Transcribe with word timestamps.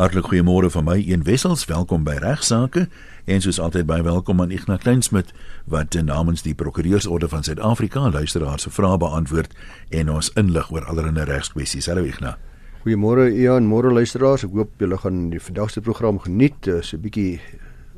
Hartlik 0.00 0.24
goeiemôre 0.24 0.70
van 0.72 0.86
my 0.86 0.94
een 1.04 1.20
wessels, 1.28 1.66
welkom 1.68 2.00
by 2.06 2.14
regsaake 2.16 2.86
en 3.28 3.42
soos 3.44 3.58
altyd 3.60 3.84
baie 3.90 4.00
welkom 4.00 4.38
aan 4.40 4.50
Ignas 4.50 4.80
Kleinsmid 4.80 5.34
wat 5.68 5.92
namens 5.92 6.40
die 6.46 6.54
Prokureursorde 6.56 7.28
van 7.28 7.44
Suid-Afrika 7.44 8.06
luisteraars 8.08 8.64
se 8.64 8.72
vrae 8.72 8.96
beantwoord 8.96 9.52
en 9.92 10.08
ons 10.08 10.30
inlig 10.40 10.70
oor 10.72 10.86
allerlei 10.88 11.26
regskwessies. 11.28 11.90
Hallo 11.92 12.06
Ignas. 12.08 12.40
Goeiemôre 12.86 13.28
Ian, 13.36 13.68
môre 13.68 13.92
luisteraars. 13.92 14.46
Ek 14.48 14.56
hoop 14.56 14.80
julle 14.80 14.96
gaan 14.96 15.28
die 15.28 15.42
vandag 15.44 15.74
se 15.76 15.84
program 15.84 16.22
geniet. 16.24 16.64
So 16.64 16.96
'n 16.96 17.02
bietjie 17.04 17.40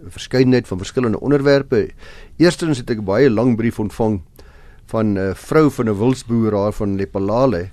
verskeidenheid 0.02 0.66
van 0.66 0.82
verskillende 0.82 1.20
onderwerpe. 1.20 1.95
Eerstens 2.38 2.79
het 2.79 2.90
ek 2.90 3.04
baie 3.04 3.30
lang 3.30 3.54
brief 3.56 3.79
ontvang 3.79 4.20
van 4.90 5.14
'n 5.14 5.34
vrou 5.34 5.70
van 5.70 5.88
'n 5.88 5.98
wilsboer 5.98 6.50
daar 6.50 6.72
van 6.72 6.96
Lepalale 6.96 7.70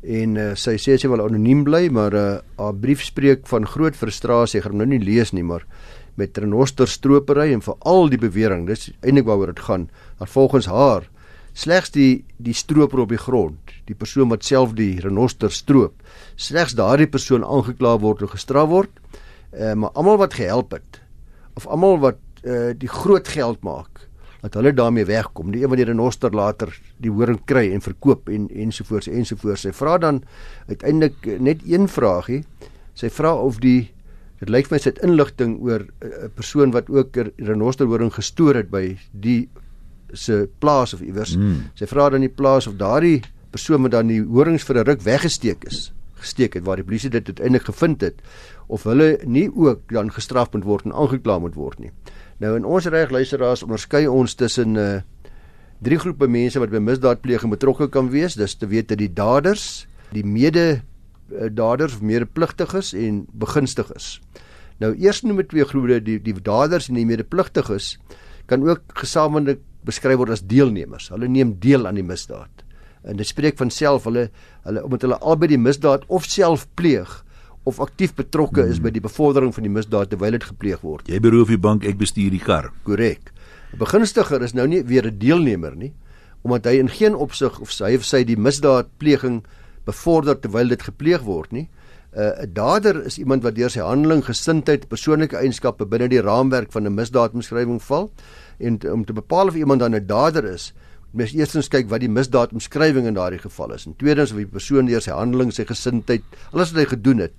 en 0.00 0.36
uh, 0.40 0.50
sy 0.56 0.78
sê 0.80 0.96
sy 0.96 1.08
wil 1.12 1.20
anoniem 1.20 1.64
bly 1.66 1.88
maar 1.92 2.14
uh, 2.16 2.26
haar 2.56 2.76
brief 2.80 3.02
spreek 3.04 3.46
van 3.50 3.68
groot 3.68 3.96
frustrasie 3.96 4.62
gaan 4.64 4.78
nou 4.80 4.88
nie 4.88 5.02
lees 5.02 5.34
nie 5.36 5.44
maar 5.44 5.66
met 6.16 6.38
renoster 6.38 6.88
stropery 6.88 7.50
en 7.52 7.64
veral 7.64 8.08
die 8.12 8.20
bewering 8.20 8.66
dis 8.68 8.88
eintlik 9.00 9.28
waaroor 9.28 9.52
dit 9.52 9.64
gaan 9.66 9.88
dat 10.18 10.32
volgens 10.32 10.70
haar 10.72 11.08
slegs 11.52 11.92
die 11.92 12.24
die 12.38 12.56
stroper 12.56 13.04
op 13.04 13.12
die 13.12 13.20
grond 13.20 13.74
die 13.88 13.96
persoon 13.98 14.30
wat 14.32 14.46
self 14.46 14.72
die 14.78 14.96
renoster 15.04 15.52
stroop 15.52 16.00
slegs 16.36 16.76
daardie 16.78 17.10
persoon 17.10 17.44
aangekla 17.44 17.98
word 18.00 18.22
of 18.24 18.32
gestraf 18.32 18.70
word 18.72 18.92
uh, 19.52 19.74
maar 19.74 19.92
almal 19.92 20.20
wat 20.22 20.38
gehelp 20.40 20.72
het 20.78 21.02
of 21.60 21.66
almal 21.66 21.98
wat 22.00 22.20
uh, 22.44 22.72
die 22.72 22.88
groot 22.88 23.28
geld 23.28 23.60
maak 23.66 24.06
dat 24.40 24.54
hulle 24.54 24.72
daarmee 24.72 25.04
wegkom. 25.04 25.52
Die 25.52 25.62
een 25.62 25.68
wat 25.68 25.80
die 25.80 25.88
renoster 25.88 26.34
later 26.34 26.72
die 27.02 27.12
horing 27.12 27.40
kry 27.44 27.70
en 27.74 27.84
verkoop 27.84 28.28
en 28.28 28.48
ensovoorts 28.48 29.08
ensovoorts. 29.08 29.66
Sy 29.66 29.72
vra 29.76 29.98
dan 29.98 30.22
uiteindelik 30.68 31.40
net 31.40 31.64
een 31.66 31.88
vraagie. 31.88 32.42
Sy 32.94 33.10
vra 33.10 33.34
of 33.34 33.60
die 33.60 33.90
dit 34.40 34.48
lyk 34.48 34.70
vir 34.70 34.78
my 34.78 34.80
sy 34.80 34.88
het 34.88 35.02
inligting 35.04 35.58
oor 35.60 35.84
'n 35.84 36.30
persoon 36.34 36.72
wat 36.72 36.88
ook 36.88 37.16
'n 37.16 37.32
renoster 37.36 37.86
horing 37.86 38.12
gestoor 38.12 38.54
het 38.54 38.70
by 38.70 38.96
die 39.12 39.48
se 40.12 40.48
plaas 40.58 40.94
of 40.94 41.00
iewers. 41.00 41.36
Mm. 41.36 41.70
Sy 41.74 41.86
vra 41.86 42.10
dan 42.10 42.20
die 42.20 42.28
plaas 42.28 42.66
of 42.66 42.74
daardie 42.76 43.22
persoon 43.50 43.82
wat 43.82 43.90
dan 43.90 44.06
die 44.06 44.22
horings 44.22 44.64
vir 44.64 44.78
'n 44.78 44.86
ruk 44.86 45.02
weggesteek 45.02 45.64
is 45.64 45.92
gesteek 46.20 46.54
het 46.54 46.64
waar 46.64 46.80
die 46.80 46.84
polisie 46.84 47.10
dit 47.10 47.26
uiteindelik 47.26 47.64
gevind 47.64 48.00
het 48.00 48.20
of 48.66 48.82
hulle 48.88 49.18
nie 49.24 49.48
ook 49.48 49.88
dan 49.92 50.12
gestraf 50.12 50.52
moet 50.52 50.64
word 50.64 50.84
en 50.84 50.92
aangekla 50.92 51.38
moet 51.38 51.54
word 51.54 51.78
nie. 51.78 51.90
Nou 52.40 52.54
in 52.56 52.64
ons 52.64 52.86
reg 52.88 53.12
luisteraars 53.12 53.64
onderskei 53.66 54.06
ons 54.08 54.34
tussen 54.34 54.76
uh 54.80 54.92
drie 55.80 55.96
groepe 55.96 56.26
mense 56.28 56.60
wat 56.60 56.68
by 56.68 56.76
misdaadpleging 56.84 57.48
betrokke 57.54 57.86
kan 57.88 58.10
wees. 58.12 58.34
Dis 58.36 58.52
te 58.60 58.66
weet 58.68 58.90
dat 58.90 58.98
die 59.00 59.08
daders, 59.08 59.86
die 60.12 60.20
mede 60.28 60.82
uh, 61.32 61.46
daders 61.48 61.94
of 61.96 62.02
medepligtiges 62.04 62.90
en 62.92 63.22
begunstigdes. 63.32 64.18
Nou 64.84 64.90
eers 64.92 65.22
noem 65.24 65.40
ek 65.40 65.48
twee 65.54 65.64
groepe, 65.64 66.02
die 66.04 66.18
die 66.20 66.34
daders 66.36 66.90
en 66.92 67.00
die 67.00 67.06
medepligtiges 67.08 67.94
kan 68.52 68.60
ook 68.68 68.92
gesamentlik 69.00 69.64
beskryf 69.88 70.20
word 70.20 70.34
as 70.36 70.44
deelnemers. 70.44 71.08
Hulle 71.14 71.32
neem 71.32 71.54
deel 71.64 71.88
aan 71.88 71.96
die 71.96 72.04
misdaad. 72.04 72.64
En 73.08 73.16
dit 73.16 73.28
spreek 73.28 73.56
van 73.56 73.72
self 73.72 74.04
hulle 74.10 74.28
hulle 74.68 74.84
omdat 74.84 75.08
hulle 75.08 75.20
albei 75.24 75.48
die 75.54 75.60
misdaad 75.60 76.04
of 76.12 76.28
self 76.28 76.68
pleeg 76.76 77.22
of 77.64 77.80
aktief 77.80 78.14
betrokke 78.16 78.64
is 78.68 78.80
by 78.80 78.90
die 78.90 79.02
bevordering 79.04 79.52
van 79.54 79.66
die 79.66 79.72
misdaad 79.72 80.10
terwyl 80.10 80.36
dit 80.36 80.44
gepleeg 80.44 80.80
word. 80.82 81.08
Jy 81.08 81.20
beroof 81.20 81.52
die 81.52 81.60
bank, 81.60 81.84
ek 81.84 81.98
bestuur 82.00 82.30
die 82.30 82.42
kar. 82.42 82.70
Korrek. 82.84 83.32
'n 83.72 83.78
Begunstiger 83.78 84.42
is 84.42 84.54
nou 84.54 84.66
nie 84.66 84.82
weer 84.82 85.06
'n 85.06 85.18
deelnemer 85.18 85.76
nie, 85.76 85.92
omdat 86.42 86.64
hy 86.64 86.78
in 86.80 86.88
geen 86.88 87.14
opsig 87.14 87.60
of 87.60 87.70
sy 87.70 87.94
of 87.94 88.04
sy 88.04 88.24
die 88.24 88.36
misdaadpleging 88.36 89.44
bevorder 89.84 90.34
terwyl 90.40 90.68
dit 90.68 90.82
gepleeg 90.82 91.22
word 91.22 91.52
nie. 91.52 91.68
'n 92.16 92.18
uh, 92.18 92.46
Dader 92.52 93.04
is 93.06 93.18
iemand 93.18 93.42
wat 93.42 93.54
deur 93.54 93.70
sy 93.70 93.80
handeling, 93.80 94.24
gesindheid, 94.24 94.88
persoonlike 94.88 95.36
eienskappe 95.36 95.86
binne 95.86 96.08
die 96.08 96.20
raamwerk 96.20 96.72
van 96.72 96.86
'n 96.86 96.94
misdaadbeskrywing 96.94 97.80
val 97.82 98.10
en 98.58 98.80
om 98.90 99.04
te 99.04 99.12
bepaal 99.12 99.48
of 99.48 99.54
iemand 99.54 99.80
dan 99.80 99.94
'n 99.94 100.06
dader 100.06 100.44
is, 100.44 100.72
mens 101.12 101.32
eerstens 101.34 101.68
kyk 101.68 101.88
wat 101.90 102.04
die 102.04 102.10
misdaadomskrywing 102.12 103.06
in 103.06 103.16
daardie 103.16 103.40
geval 103.42 103.74
is 103.74 103.86
en 103.86 103.96
tweedens 103.98 104.30
of 104.30 104.38
die 104.38 104.46
persoon 104.46 104.86
deur 104.86 105.02
sy 105.02 105.10
handeling, 105.10 105.50
sy 105.52 105.64
gesindheid, 105.66 106.22
alles 106.52 106.74
wat 106.74 106.84
hy 106.84 106.88
gedoen 106.92 107.24
het, 107.26 107.34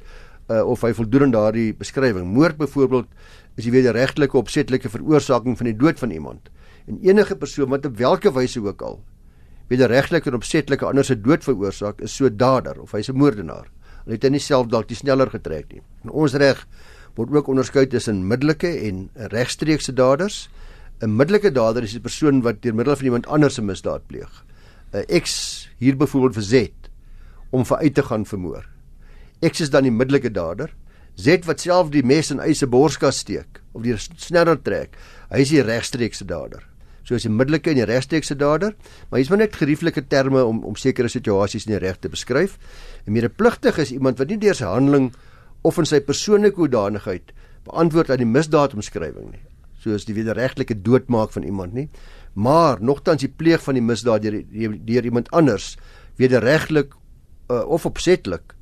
uh, 0.49 0.63
of 0.67 0.83
hy 0.83 0.91
voldoen 0.97 1.29
aan 1.29 1.35
daardie 1.35 1.69
beskrywing. 1.77 2.27
Moord 2.27 2.57
byvoorbeeld 2.59 3.07
is 3.55 3.67
die 3.67 3.71
wederregtelike 3.71 4.37
opsetlike 4.37 4.91
veroorsaking 4.91 5.55
van 5.57 5.71
die 5.71 5.77
dood 5.77 5.99
van 5.99 6.11
iemand. 6.11 6.51
En 6.87 6.99
enige 7.05 7.37
persoon 7.39 7.69
wat 7.71 7.85
op 7.85 7.97
watter 7.99 8.33
wyse 8.35 8.59
ook 8.59 8.81
al 8.81 8.99
wederregtelike 9.71 10.27
en 10.27 10.35
opsetlike 10.35 10.85
ander 10.85 11.05
se 11.07 11.15
dood 11.15 11.45
veroorsaak, 11.45 12.01
is 12.03 12.15
so 12.15 12.29
dader 12.29 12.81
of 12.81 12.91
hy's 12.91 13.09
'n 13.09 13.15
moordenaar. 13.15 13.69
Hulle 14.03 14.17
het 14.17 14.23
hy 14.23 14.29
nie 14.29 14.39
self 14.39 14.67
dalk 14.67 14.87
die 14.87 14.97
sneller 14.97 15.29
getrek 15.29 15.71
nie. 15.71 15.81
In 16.03 16.09
ons 16.09 16.33
reg 16.33 16.65
word 17.15 17.31
ook 17.31 17.47
onderskei 17.47 17.85
tussen 17.87 18.27
middelike 18.27 18.67
en 18.67 19.09
regstreekse 19.15 19.93
daders. 19.93 20.49
'n 21.01 21.15
middelike 21.17 21.49
dader 21.51 21.83
is 21.83 21.95
'n 21.95 22.01
persoon 22.01 22.41
wat 22.45 22.61
deur 22.61 22.75
middel 22.75 22.95
van 22.95 23.05
iemand 23.05 23.27
anders 23.27 23.57
'n 23.57 23.65
misdaad 23.65 24.05
pleeg. 24.07 24.45
'n 24.93 25.21
X 25.21 25.69
hier 25.77 25.97
byvoorbeeld 25.97 26.33
vir 26.33 26.43
Z 26.43 26.69
om 27.49 27.65
vir 27.65 27.77
uit 27.77 27.93
te 27.93 28.03
gaan 28.03 28.25
vermoor. 28.25 28.65
X 29.41 29.61
is 29.61 29.69
dan 29.69 29.83
die 29.83 29.91
middelike 29.91 30.31
dader. 30.31 30.69
Z 31.15 31.45
wat 31.45 31.59
self 31.59 31.89
die 31.89 32.03
mes 32.03 32.31
in 32.31 32.39
eise 32.39 32.67
borskas 32.67 33.17
steek 33.17 33.61
of 33.71 33.81
die 33.81 33.97
sneller 33.97 34.61
trek. 34.61 34.95
Hy 35.29 35.39
is 35.39 35.49
die 35.49 35.61
regstreekse 35.61 36.25
dader. 36.25 36.63
So 37.03 37.15
is 37.15 37.23
die 37.23 37.33
middelike 37.33 37.69
en 37.69 37.75
die 37.75 37.85
regstreekse 37.85 38.35
dader, 38.35 38.75
maar 39.09 39.17
hier's 39.17 39.29
maar 39.29 39.41
net 39.41 39.55
gerieflike 39.55 40.07
terme 40.07 40.45
om 40.45 40.63
om 40.63 40.75
sekere 40.75 41.07
situasies 41.09 41.65
in 41.65 41.73
die 41.73 41.79
reg 41.79 41.97
te 41.99 42.09
beskryf. 42.09 42.59
'n 43.07 43.11
Medepligtige 43.11 43.81
is 43.81 43.91
iemand 43.91 44.19
wat 44.19 44.27
nie 44.27 44.37
deur 44.37 44.55
sy 44.55 44.65
handeling 44.65 45.13
of 45.63 45.77
in 45.77 45.85
sy 45.85 45.99
persoonlike 45.99 46.55
hoedanigheid 46.55 47.33
beantwoord 47.63 48.09
aan 48.09 48.17
die 48.17 48.25
misdaadomskrywing 48.25 49.31
nie 49.31 49.50
soos 49.81 50.05
die 50.05 50.15
wederregtelike 50.15 50.77
doodmaak 50.85 51.33
van 51.33 51.45
iemand 51.47 51.73
nie, 51.73 51.87
maar 52.33 52.81
nogtans 52.81 53.23
die 53.25 53.31
pleeg 53.33 53.63
van 53.65 53.77
die 53.77 53.85
misdaad 53.85 54.23
deur 54.23 54.39
deur 54.85 55.07
iemand 55.09 55.31
anders 55.35 55.75
wederregtelik 56.21 56.93
uh, 57.49 57.63
of 57.65 57.85
opsetlik 57.89 58.55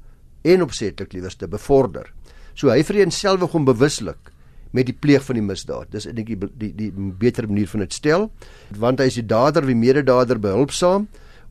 en 0.48 0.64
opsetlik 0.64 1.14
liewers 1.14 1.36
te 1.36 1.48
bevorder. 1.48 2.08
So 2.56 2.72
hy 2.72 2.84
vereenselwig 2.88 3.54
hom 3.56 3.68
bewuslik 3.68 4.32
met 4.76 4.86
die 4.90 4.96
pleeg 4.96 5.24
van 5.26 5.40
die 5.40 5.46
misdaad. 5.46 5.90
Dis 5.94 6.06
eintlik 6.08 6.30
die, 6.30 6.50
die 6.62 6.74
die 6.78 6.92
beter 6.92 7.48
manier 7.50 7.70
van 7.72 7.84
dit 7.86 7.96
stel, 7.96 8.30
want 8.78 9.02
hy 9.02 9.10
is 9.10 9.18
die 9.18 9.28
dader 9.28 9.66
wie 9.66 9.78
mededader 9.78 10.40
behulpsaam 10.42 11.08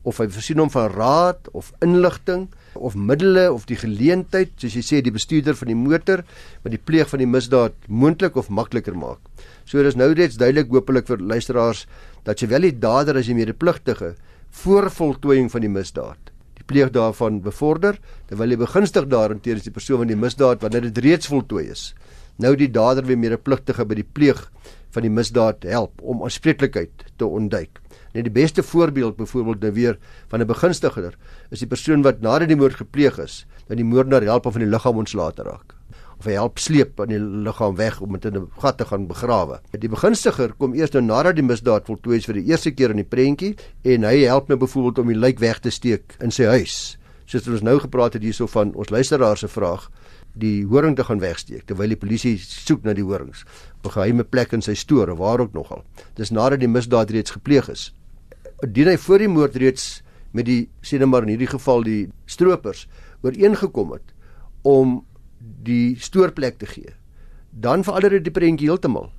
of 0.07 0.21
hy 0.21 0.29
voorsien 0.31 0.61
hom 0.61 0.69
van 0.71 0.87
raad 0.93 1.49
of 1.57 1.73
inligting 1.83 2.47
of 2.79 2.95
middele 2.95 3.49
of 3.51 3.65
die 3.67 3.75
geleentheid, 3.79 4.53
soos 4.55 4.77
jy 4.77 4.83
sê 4.85 5.01
die 5.03 5.11
bestuurder 5.11 5.57
van 5.59 5.73
die 5.73 5.77
motor 5.77 6.23
wat 6.63 6.71
die 6.71 6.79
pleeg 6.79 7.09
van 7.11 7.19
die 7.19 7.27
misdaad 7.27 7.75
moontlik 7.91 8.39
of 8.39 8.47
makliker 8.47 8.95
maak. 8.95 9.19
So 9.69 9.83
dis 9.85 9.93
nou 9.93 10.07
reeds 10.17 10.39
duidelik 10.41 10.71
hopelik 10.73 11.05
vir 11.05 11.21
luisteraars 11.21 11.83
dat 12.25 12.41
sowel 12.41 12.65
die 12.65 12.73
dader 12.81 13.19
as 13.19 13.27
die 13.29 13.37
medepligtige 13.37 14.15
voor 14.63 14.89
voltooiing 14.89 15.51
van 15.53 15.61
die 15.61 15.69
misdaad 15.69 16.31
die 16.57 16.65
pleeg 16.65 16.89
daarvan 16.95 17.37
bevorder 17.45 17.99
terwyl 18.31 18.55
die 18.55 18.57
begunstig 18.57 19.05
daarteenoor 19.11 19.61
is 19.61 19.67
die 19.67 19.75
persoon 19.75 20.01
van 20.01 20.09
die 20.09 20.17
misdaad 20.17 20.65
wanneer 20.65 20.89
dit 20.89 21.03
reeds 21.05 21.29
voltooi 21.29 21.67
is. 21.69 21.93
Nou 22.41 22.55
die 22.57 22.71
dader 22.73 23.05
weer 23.05 23.21
medepligtige 23.21 23.85
by 23.85 23.99
die 24.01 24.07
pleeg 24.07 24.41
van 24.95 25.05
die 25.05 25.13
misdaad 25.13 25.69
help 25.69 26.01
om 26.01 26.25
aanspreeklikheid 26.25 27.05
te 27.21 27.29
ontduik. 27.29 27.77
Net 28.17 28.25
die 28.25 28.33
beste 28.33 28.65
voorbeeld 28.65 29.19
byvoorbeeld 29.21 29.67
nou 29.67 29.73
weer 29.77 29.99
van 30.33 30.41
'n 30.41 30.49
begunstiger 30.49 31.13
is 31.51 31.59
die 31.59 31.69
persoon 31.69 32.01
wat 32.01 32.21
nadat 32.21 32.49
die 32.49 32.57
moord 32.57 32.81
gepleeg 32.81 33.19
is, 33.19 33.45
dat 33.67 33.77
die 33.77 33.85
moordenaar 33.85 34.25
help 34.25 34.45
om 34.45 34.51
van 34.51 34.61
die 34.61 34.71
liggaam 34.71 34.97
ontslae 34.97 35.33
te 35.33 35.43
raak 35.43 35.78
of 36.19 36.27
hy 36.27 36.35
help 36.35 36.59
sleep 36.59 36.99
aan 36.99 37.11
die 37.13 37.19
liggaam 37.19 37.75
weg 37.79 38.01
om 38.03 38.13
dit 38.13 38.25
in 38.25 38.37
'n 38.37 38.47
gat 38.59 38.77
te 38.77 38.85
gaan 38.85 39.07
begrawe. 39.07 39.59
Die 39.71 39.89
begunstiger 39.89 40.53
kom 40.57 40.73
eers 40.73 40.91
nou 40.91 41.01
nadat 41.01 41.35
die 41.35 41.43
misdaad 41.43 41.85
voltooi 41.85 42.17
is 42.17 42.25
vir 42.25 42.35
die 42.35 42.47
eerste 42.51 42.71
keer 42.71 42.89
in 42.89 42.97
die 42.97 43.03
prentjie 43.03 43.55
en 43.83 44.03
hy 44.03 44.25
help 44.25 44.49
nou 44.49 44.57
byvoorbeeld 44.57 44.99
om 44.99 45.07
die 45.07 45.19
lijk 45.19 45.39
weg 45.39 45.59
te 45.59 45.69
steek 45.69 46.15
in 46.19 46.31
sy 46.31 46.43
huis. 46.43 46.97
Soos 47.25 47.47
ons 47.47 47.61
nou 47.61 47.79
gepraat 47.79 48.13
het 48.13 48.23
hierso 48.23 48.47
van 48.47 48.73
ons 48.75 48.89
luisteraar 48.89 49.37
se 49.37 49.47
vraag 49.47 49.89
die 50.33 50.65
horing 50.65 50.95
te 50.95 51.03
gaan 51.03 51.19
wegsteek 51.19 51.65
terwyl 51.65 51.89
die 51.89 51.97
polisie 51.97 52.37
soek 52.37 52.83
na 52.83 52.93
die 52.93 53.03
horings 53.03 53.45
op 53.77 53.85
'n 53.85 53.91
geheime 53.91 54.23
plek 54.23 54.53
in 54.53 54.61
sy 54.61 54.73
stoor 54.73 55.09
of 55.09 55.17
waar 55.17 55.39
ook 55.39 55.53
nogal. 55.53 55.83
Dis 56.15 56.31
nadat 56.31 56.59
die 56.59 56.67
misdaad 56.67 57.11
reeds 57.11 57.31
gepleeg 57.31 57.69
is 57.69 57.93
dien 58.67 58.89
hy 58.89 58.97
voor 58.99 59.23
die 59.23 59.31
moord 59.31 59.55
reeds 59.55 60.01
met 60.35 60.47
die 60.49 60.61
sê 60.85 60.99
net 60.99 61.09
maar 61.09 61.25
in 61.25 61.33
hierdie 61.33 61.49
geval 61.49 61.83
die 61.85 62.09
stroopers 62.29 62.87
ooreengekom 63.23 63.93
het 63.95 64.13
om 64.67 64.99
die 65.39 65.95
stoorplek 65.99 66.59
te 66.59 66.67
gee. 66.69 66.93
Dan 67.51 67.83
verander 67.83 68.17
dit 68.17 68.27
die 68.27 68.33
prentjie 68.33 68.69
heeltemal. 68.69 69.09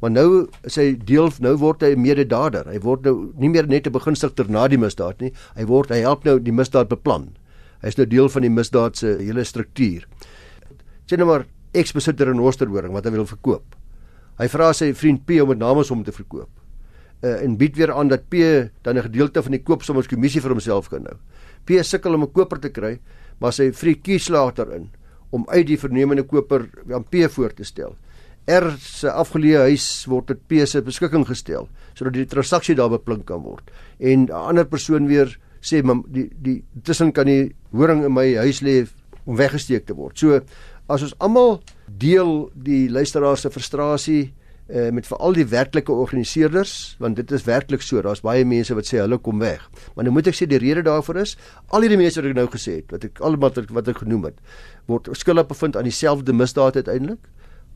Maar 0.00 0.10
nou 0.14 0.28
is 0.62 0.76
hy 0.78 0.92
deel 0.94 1.32
nou 1.42 1.56
word 1.58 1.82
hy 1.82 1.94
'n 1.94 2.02
mededader. 2.02 2.66
Hy 2.70 2.78
word 2.78 3.04
nou 3.04 3.32
nie 3.36 3.48
meer 3.48 3.66
net 3.66 3.86
'n 3.86 3.92
begunstigder 3.92 4.48
na 4.48 4.68
die 4.68 4.78
misdaad 4.78 5.20
nie. 5.20 5.32
Hy 5.56 5.64
word 5.64 5.90
hy 5.90 6.00
help 6.00 6.24
nou 6.24 6.38
die 6.38 6.52
misdaad 6.52 6.88
beplan. 6.88 7.36
Hy 7.82 7.88
is 7.88 7.96
nou 7.96 8.06
deel 8.06 8.28
van 8.28 8.42
die 8.42 8.50
misdaad 8.50 8.96
se 8.96 9.18
hele 9.18 9.44
struktuur. 9.44 10.06
Sê 11.06 11.16
nou 11.16 11.26
maar 11.26 11.46
eksbesitter 11.74 12.28
in 12.28 12.40
Oosterhoring 12.40 12.92
wat 12.92 13.04
hy 13.04 13.10
wil 13.10 13.26
verkoop. 13.26 13.76
Hy 14.38 14.48
vra 14.48 14.72
sy 14.72 14.92
vriend 14.92 15.26
P 15.26 15.40
om 15.42 15.48
dit 15.48 15.58
namens 15.58 15.88
hom 15.88 16.04
te 16.04 16.12
verkoop 16.12 16.48
uh, 17.22 17.42
en 17.42 17.56
bied 17.58 17.76
weer 17.76 17.92
aan 17.92 18.08
dat 18.08 18.28
P 18.28 18.34
dan 18.82 18.96
'n 18.96 19.02
gedeelte 19.02 19.42
van 19.42 19.52
die 19.52 19.62
koopsommeskommissie 19.62 20.40
vir 20.40 20.50
homself 20.50 20.88
kan 20.88 21.06
hou. 21.06 21.16
P 21.64 21.82
sukkel 21.82 22.14
om 22.14 22.22
'n 22.22 22.32
koper 22.32 22.60
te 22.60 22.68
kry, 22.68 23.00
maar 23.40 23.52
sy 23.52 23.72
vriend 23.72 24.02
kies 24.02 24.28
later 24.28 24.72
in 24.74 24.90
om 25.30 25.44
uit 25.48 25.66
die 25.66 25.78
vernemende 25.78 26.24
koper 26.24 26.68
aan 26.92 27.04
P 27.04 27.28
voor 27.30 27.54
te 27.54 27.64
stel. 27.64 27.96
R 28.48 28.70
se 28.80 29.10
afgeleë 29.12 29.66
huis 29.68 30.06
word 30.08 30.30
tot 30.30 30.40
P 30.48 30.64
se 30.66 30.80
beskikking 30.84 31.26
gestel 31.28 31.68
sodat 31.98 32.14
die 32.14 32.28
transaksie 32.30 32.76
daar 32.78 32.92
beplink 32.92 33.26
kan 33.26 33.42
word. 33.42 33.70
En 33.98 34.26
'n 34.26 34.32
ander 34.32 34.64
persoon 34.64 35.06
weer 35.06 35.38
sê 35.60 35.82
maar 35.82 36.02
die 36.06 36.30
die 36.42 36.62
tussen 36.82 37.12
kan 37.12 37.26
die 37.26 37.54
horing 37.72 38.04
in 38.04 38.12
my 38.12 38.36
huis 38.36 38.60
lê 38.60 38.86
om 39.24 39.36
weggesteek 39.36 39.86
te 39.86 39.94
word. 39.94 40.18
So 40.18 40.40
as 40.88 41.02
ons 41.02 41.14
almal 41.18 41.62
deel 41.86 42.50
die 42.54 42.88
luisteraars 42.88 43.40
se 43.40 43.50
frustrasie 43.50 44.32
uh, 44.68 44.88
met 44.94 45.06
veral 45.06 45.36
die 45.36 45.46
werklike 45.48 45.92
organiseerders 45.92 46.96
want 47.02 47.16
dit 47.16 47.32
is 47.32 47.44
werklik 47.46 47.82
so 47.84 48.02
daar's 48.04 48.22
baie 48.24 48.44
mense 48.44 48.74
wat 48.74 48.88
sê 48.88 49.00
hulle 49.02 49.18
kom 49.18 49.42
weg 49.42 49.64
maar 49.94 50.06
nou 50.06 50.14
moet 50.16 50.30
ek 50.30 50.38
sê 50.38 50.48
die 50.50 50.60
rede 50.62 50.84
daarvoor 50.86 51.22
is 51.24 51.36
al 51.68 51.86
hierdie 51.86 52.00
mense 52.00 52.20
wat 52.20 52.30
ek 52.30 52.38
nou 52.38 52.46
gesê 52.52 52.78
het 52.80 52.94
wat 52.94 53.08
ek 53.08 53.20
almal 53.20 53.54
wat, 53.56 53.74
wat 53.80 53.92
ek 53.94 54.04
genoem 54.04 54.30
het 54.30 54.40
word 54.90 55.10
skuldig 55.18 55.50
bevind 55.50 55.76
aan 55.76 55.88
dieselfde 55.88 56.36
misdaad 56.36 56.80
uiteindelik 56.80 57.30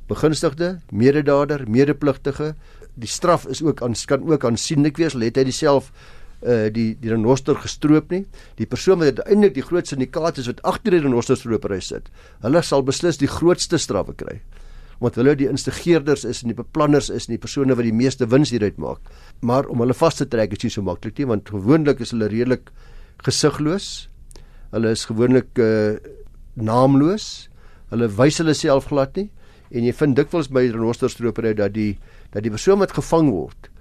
begunstigde 0.08 0.74
mededader 0.90 1.64
medepligtige 1.68 2.54
die 2.94 3.08
straf 3.08 3.46
is 3.48 3.62
ook 3.62 3.82
aan 3.82 3.94
kan 4.06 4.26
ook 4.28 4.44
aansienlik 4.44 4.98
wees 5.00 5.14
let 5.14 5.36
hy 5.40 5.48
dieself 5.48 5.92
uh 6.42 6.66
die 6.74 6.96
die 6.98 7.10
renoster 7.10 7.54
gestroop 7.54 8.10
nie. 8.10 8.24
Die 8.58 8.66
persoon 8.66 8.98
wat 8.98 9.20
uiteindelik 9.20 9.54
die 9.54 9.62
groot 9.66 9.88
syndikaat 9.88 10.40
is 10.42 10.48
wat 10.50 10.62
agter 10.66 10.96
die 10.96 11.02
renoster 11.04 11.38
stropery 11.38 11.80
sit, 11.80 12.10
hulle 12.42 12.62
sal 12.66 12.82
beslis 12.82 13.20
die 13.20 13.30
grootste 13.30 13.78
strawe 13.78 14.14
kry. 14.18 14.40
Omdat 15.02 15.18
hulle 15.18 15.34
die 15.34 15.50
instigeerders 15.50 16.22
is 16.28 16.44
en 16.44 16.52
die 16.52 16.58
beplanners 16.58 17.10
is 17.10 17.26
en 17.26 17.34
die 17.34 17.42
persone 17.42 17.74
wat 17.74 17.88
die 17.88 17.94
meeste 17.96 18.28
wins 18.30 18.52
hieruit 18.54 18.78
maak. 18.78 19.02
Maar 19.42 19.66
om 19.66 19.82
hulle 19.82 19.96
vas 19.98 20.20
te 20.20 20.28
trek 20.30 20.54
is 20.54 20.62
nie 20.62 20.70
so 20.70 20.86
maklik 20.86 21.18
nie 21.18 21.26
want 21.26 21.50
gewoonlik 21.50 22.00
is 22.06 22.14
hulle 22.14 22.30
redelik 22.30 22.70
gesigloos. 23.26 24.08
Hulle 24.70 24.94
is 24.94 25.06
gewoonlik 25.10 25.58
uh 25.58 25.98
naamloos. 26.54 27.48
Hulle 27.90 28.10
wys 28.12 28.38
hulle 28.38 28.54
self 28.54 28.90
glad 28.92 29.16
nie 29.18 29.30
en 29.72 29.86
jy 29.88 29.92
vind 29.96 30.18
dikwels 30.18 30.50
by 30.52 30.66
renoster 30.68 31.08
stropery 31.08 31.54
dat 31.56 31.72
die 31.72 31.94
dat 32.34 32.44
die 32.44 32.52
persoon 32.52 32.82
wat 32.82 32.92
gevang 32.92 33.30
word 33.32 33.72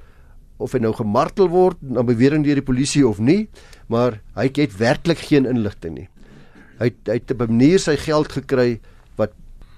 of 0.62 0.76
hy 0.76 0.82
nou 0.84 0.94
gemartel 0.96 1.50
word 1.52 1.80
na 1.82 2.04
bewering 2.06 2.46
deur 2.46 2.60
die 2.60 2.66
polisie 2.66 3.04
of 3.08 3.18
nie, 3.18 3.48
maar 3.90 4.20
hy 4.38 4.48
het 4.60 4.76
werklik 4.78 5.24
geen 5.26 5.48
inligting 5.50 5.96
nie. 5.98 6.08
Hy 6.78 6.92
hy 7.10 7.18
het 7.18 7.34
op 7.34 7.42
'n 7.42 7.58
manier 7.58 7.80
sy 7.80 7.96
geld 7.98 8.30
gekry 8.32 8.80
wat 9.18 9.34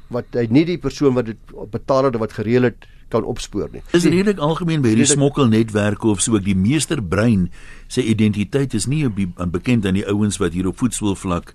wat 0.09 0.25
hy 0.33 0.47
nie 0.49 0.65
die 0.65 0.77
persoon 0.77 1.13
wat 1.13 1.25
dit 1.25 1.55
betaal 1.71 2.09
het 2.09 2.19
wat 2.21 2.33
gereël 2.33 2.63
het 2.69 2.87
kan 3.13 3.23
opspoor 3.23 3.69
nie. 3.71 3.83
Is 3.93 4.07
redelik 4.09 4.41
algemeen 4.41 4.81
by 4.81 4.93
hierdie 4.93 5.09
smokkelnetwerke 5.09 6.07
of 6.07 6.21
so 6.21 6.37
ook 6.37 6.45
die 6.45 6.57
meesterbrein 6.57 7.49
sy 7.87 8.01
identiteit 8.09 8.73
is 8.73 8.87
nie 8.89 9.05
bekend 9.09 9.85
aan 9.85 9.99
die 9.99 10.07
ouens 10.09 10.39
wat 10.41 10.57
hier 10.57 10.67
op 10.71 10.81
voetsoolvlak 10.81 11.53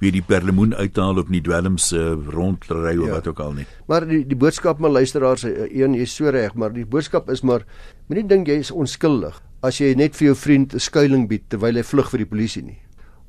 wie 0.00 0.12
die 0.14 0.24
perlemoen 0.24 0.72
uithaal 0.72 1.20
op 1.20 1.28
die 1.28 1.42
dwelms 1.44 1.90
uh, 1.92 2.14
rondry 2.32 2.94
of 2.96 3.10
ja. 3.10 3.18
wat 3.18 3.26
ook 3.28 3.40
al 3.44 3.52
nie. 3.58 3.66
Maar 3.90 4.06
die 4.08 4.22
die 4.28 4.38
boodskap 4.38 4.80
my 4.80 4.88
luisteraars 4.88 5.44
eh, 5.44 5.68
een 5.82 5.94
is 5.98 6.14
so 6.16 6.32
reg, 6.32 6.54
maar 6.56 6.72
die 6.72 6.86
boodskap 6.88 7.28
is 7.30 7.44
maar 7.44 7.66
moenie 8.08 8.24
dink 8.30 8.48
jy 8.48 8.60
is 8.64 8.72
onskuldig 8.72 9.36
as 9.66 9.80
jy 9.82 9.92
net 9.98 10.16
vir 10.16 10.30
jou 10.30 10.36
vriend 10.40 10.74
'n 10.74 10.80
skuilings 10.80 11.28
bied 11.28 11.44
terwyl 11.52 11.76
hy 11.76 11.84
vlug 11.84 12.08
vir 12.10 12.24
die 12.24 12.30
polisie 12.32 12.62
nie. 12.64 12.78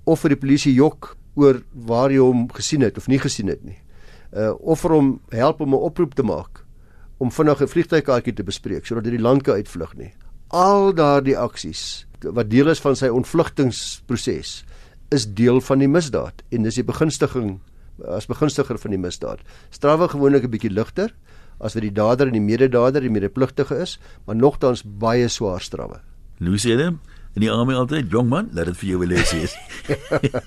Of 0.05 0.23
vir 0.23 0.35
die 0.35 0.41
polisie 0.47 0.73
jok 0.73 1.17
oor 1.35 1.61
waar 1.73 2.11
jy 2.11 2.23
hom 2.23 2.47
gesien 2.49 2.81
het 2.81 2.97
of 2.97 3.07
nie 3.07 3.19
gesien 3.19 3.47
het 3.47 3.63
nie. 3.63 3.77
Uh 4.31 4.53
of 4.59 4.81
vir 4.81 4.91
hom 4.95 5.21
help 5.29 5.61
om 5.61 5.73
'n 5.73 5.85
oproep 5.89 6.13
te 6.15 6.23
maak 6.23 6.63
om 7.17 7.31
vinnig 7.31 7.61
'n 7.61 7.67
vliegtuigkaartjie 7.67 8.33
te 8.33 8.43
bespreek 8.43 8.85
sodat 8.85 9.05
hy 9.05 9.11
die 9.11 9.25
land 9.27 9.43
kan 9.43 9.55
uitvlug 9.55 9.95
nie. 9.97 10.13
Al 10.49 10.93
daardie 10.93 11.37
aksies 11.37 12.05
wat 12.21 12.49
deel 12.49 12.69
is 12.69 12.79
van 12.79 12.95
sy 12.95 13.07
ontvlugtingsproses 13.07 14.63
is 15.11 15.25
deel 15.33 15.61
van 15.61 15.79
die 15.79 15.87
misdaad 15.87 16.43
en 16.51 16.63
dis 16.63 16.75
die 16.75 16.83
begunstiging 16.83 17.59
as 18.07 18.25
begunstiger 18.25 18.77
van 18.77 18.91
die 18.91 19.01
misdaad. 19.01 19.39
Strawwe 19.69 20.07
gewoonlik 20.07 20.43
'n 20.43 20.49
bietjie 20.49 20.73
ligter 20.73 21.13
as 21.59 21.73
wat 21.73 21.83
die 21.83 21.93
dader 21.93 22.27
en 22.27 22.33
die 22.33 22.41
mededader 22.41 23.01
die 23.01 23.09
medepligtige 23.09 23.75
is, 23.75 23.99
maar 24.25 24.35
nogtans 24.35 24.83
baie 24.83 25.27
swaar 25.27 25.61
strawwe. 25.61 26.01
Sê 26.41 26.73
hulle 26.73 26.97
in 27.35 27.45
die 27.45 27.51
army 27.51 27.73
altyd, 27.73 28.09
jong 28.11 28.29
man, 28.29 28.49
laat 28.53 28.65
dit 28.65 28.77
vir 28.77 28.89
jou 28.89 29.05
lees 29.05 29.33
is. 29.33 29.55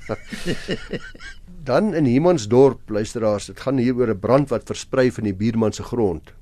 Dan 1.68 1.94
in 1.96 2.04
Himansdorp, 2.04 2.90
luisteraars, 2.92 3.46
dit 3.46 3.60
gaan 3.60 3.78
hier 3.80 3.96
oor 3.96 4.10
'n 4.12 4.20
brand 4.20 4.50
wat 4.50 4.68
versprei 4.68 5.10
van 5.10 5.24
die 5.24 5.32
buurman 5.32 5.72
se 5.72 5.82
grond. 5.82 6.34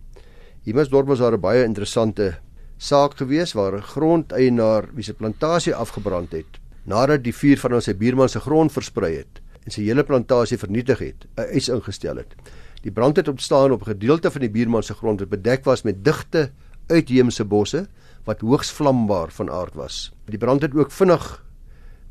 Himansdorp 0.64 1.06
was 1.06 1.18
daar 1.18 1.34
'n 1.34 1.40
baie 1.40 1.64
interessante 1.64 2.38
saak 2.76 3.14
gewees 3.16 3.52
waar 3.54 3.76
'n 3.76 3.82
grondeienaar 3.82 4.88
wie 4.94 5.04
se 5.04 5.14
plantasie 5.14 5.74
afgebrand 5.74 6.32
het 6.32 6.58
nadat 6.84 7.22
die 7.22 7.34
vuur 7.34 7.58
van 7.58 7.80
sy 7.80 7.94
buurman 7.94 8.28
se 8.28 8.40
grond 8.40 8.72
versprei 8.72 9.16
het 9.16 9.40
en 9.64 9.70
sy 9.70 9.84
hele 9.86 10.02
plantasie 10.02 10.58
vernietig 10.58 10.98
het, 10.98 11.26
'n 11.38 11.54
eis 11.54 11.68
ingestel 11.68 12.16
het. 12.16 12.34
Die 12.82 12.90
brand 12.90 13.16
het 13.16 13.28
ontstaan 13.28 13.72
op 13.72 13.82
'n 13.82 13.94
gedeelte 13.94 14.30
van 14.30 14.40
die 14.40 14.50
buurman 14.50 14.82
se 14.82 14.94
grond 14.94 15.20
wat 15.20 15.28
bedek 15.28 15.64
was 15.64 15.82
met 15.82 16.04
digte 16.04 16.50
uitheemse 16.88 17.44
bosse 17.44 17.86
wat 18.24 18.40
hoogs 18.40 18.70
vlambaar 18.70 19.30
van 19.30 19.50
aard 19.50 19.74
was. 19.74 20.12
Die 20.30 20.38
brand 20.38 20.62
het 20.62 20.74
ook 20.74 20.90
vinnig 20.90 21.42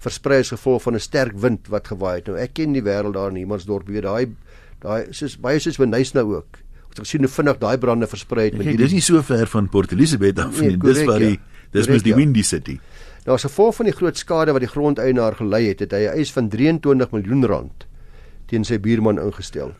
versprei 0.01 0.39
as 0.41 0.49
gevolg 0.49 0.81
van 0.81 0.95
'n 0.95 0.99
sterk 0.99 1.37
wind 1.37 1.67
wat 1.67 1.87
gewaaai 1.87 2.15
het. 2.15 2.27
Nou 2.27 2.37
ek 2.37 2.53
ken 2.53 2.73
die 2.73 2.83
wêreld 2.83 3.13
daar 3.13 3.29
in 3.29 3.35
Himansdorp, 3.35 3.87
weet 3.87 4.03
daai 4.03 4.35
daai 4.79 5.13
soos 5.13 5.37
baie 5.37 5.59
soos 5.59 5.77
Wenys 5.77 6.13
nou 6.13 6.35
ook. 6.35 6.57
Ons 6.91 6.97
het 6.97 6.99
gesien 6.99 7.21
hoe 7.21 7.29
vinnig 7.29 7.57
daai 7.57 7.77
brande 7.77 8.07
versprei 8.07 8.45
het 8.45 8.57
met 8.57 8.65
hierdie 8.65 8.83
Dis 8.83 8.93
nie 8.93 9.01
so 9.01 9.21
ver 9.21 9.47
van 9.47 9.69
Port 9.69 9.91
Elizabeth 9.91 10.39
af 10.39 10.59
nie. 10.59 10.67
Nee, 10.67 10.77
dis 10.77 11.03
waar 11.03 11.19
die 11.19 11.37
ja. 11.37 11.69
dis 11.71 11.87
mos 11.87 12.03
die 12.03 12.11
ja. 12.11 12.17
Windy 12.17 12.41
City. 12.41 12.79
Nou 13.25 13.35
as 13.35 13.43
gevolg 13.43 13.75
van 13.75 13.85
die 13.85 13.93
groot 13.93 14.17
skade 14.17 14.51
wat 14.51 14.61
die 14.61 14.69
grondeienaar 14.69 15.35
gelei 15.35 15.67
het, 15.67 15.79
het 15.79 15.91
hy 15.91 16.07
'n 16.09 16.17
eis 16.17 16.31
van 16.31 16.49
23 16.49 17.11
miljoen 17.11 17.45
rand 17.45 17.87
teen 18.47 18.63
sy 18.63 18.79
buurman 18.79 19.19
ingestel. 19.19 19.71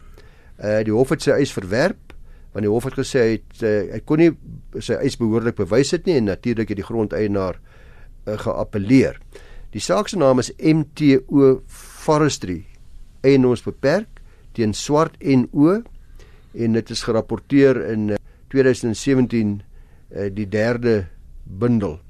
Uh 0.64 0.84
die 0.84 0.94
hof 0.94 1.10
het 1.10 1.22
sy 1.22 1.32
eis 1.32 1.52
verwerp 1.52 2.11
want 2.52 2.66
die 2.66 2.72
hof 2.72 2.88
het 2.90 2.98
gesê 3.00 3.24
hy 3.24 3.36
het 3.38 3.64
uh, 3.64 3.94
hy 3.94 4.02
kon 4.06 4.22
nie 4.22 4.32
sy 4.84 4.98
eis 5.00 5.18
behoorlik 5.20 5.58
bewys 5.60 5.94
het 5.96 6.08
nie 6.08 6.18
en 6.20 6.28
natuurlik 6.32 6.74
het 6.74 6.82
die 6.82 6.88
grondeienaar 6.88 7.60
uh, 7.60 8.38
geappeleer. 8.44 9.20
Die 9.72 9.84
saak 9.84 10.12
se 10.12 10.20
naam 10.20 10.44
is 10.44 10.52
MTO 10.60 11.62
Forestry 11.68 12.66
en 13.24 13.48
ons 13.48 13.64
beperk 13.64 14.20
teen 14.58 14.76
swart 14.76 15.16
en 15.22 15.48
o 15.54 15.80
en 16.52 16.76
dit 16.76 16.92
is 16.92 17.04
gerapporteer 17.08 17.80
in 17.94 18.10
uh, 18.18 18.22
2017 18.52 19.62
uh, 19.62 20.28
die 20.36 20.48
derde 20.52 21.06
bundel 21.46 22.02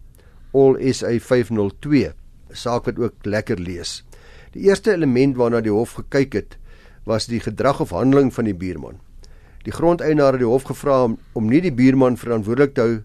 All 0.51 0.75
SA 0.91 1.13
502 1.23 2.11
saak 2.51 2.89
wat 2.89 2.97
ook 2.99 3.25
lekker 3.25 3.59
lees. 3.59 4.01
Die 4.51 4.67
eerste 4.67 4.91
element 4.91 5.37
waarna 5.39 5.61
die 5.63 5.71
hof 5.71 5.95
gekyk 6.01 6.35
het, 6.35 6.57
was 7.07 7.29
die 7.31 7.39
gedrag 7.39 7.79
of 7.79 7.93
handeling 7.95 8.33
van 8.35 8.49
die 8.49 8.57
buurman. 8.57 8.99
Die 9.65 9.73
grondeienaar 9.73 10.37
het 10.37 10.41
die 10.41 10.49
hof 10.49 10.63
gevra 10.69 11.03
om, 11.03 11.17
om 11.37 11.49
nie 11.49 11.61
die 11.61 11.73
buurman 11.73 12.17
verantwoordelik 12.17 12.73
te 12.75 12.81
hou 12.81 12.95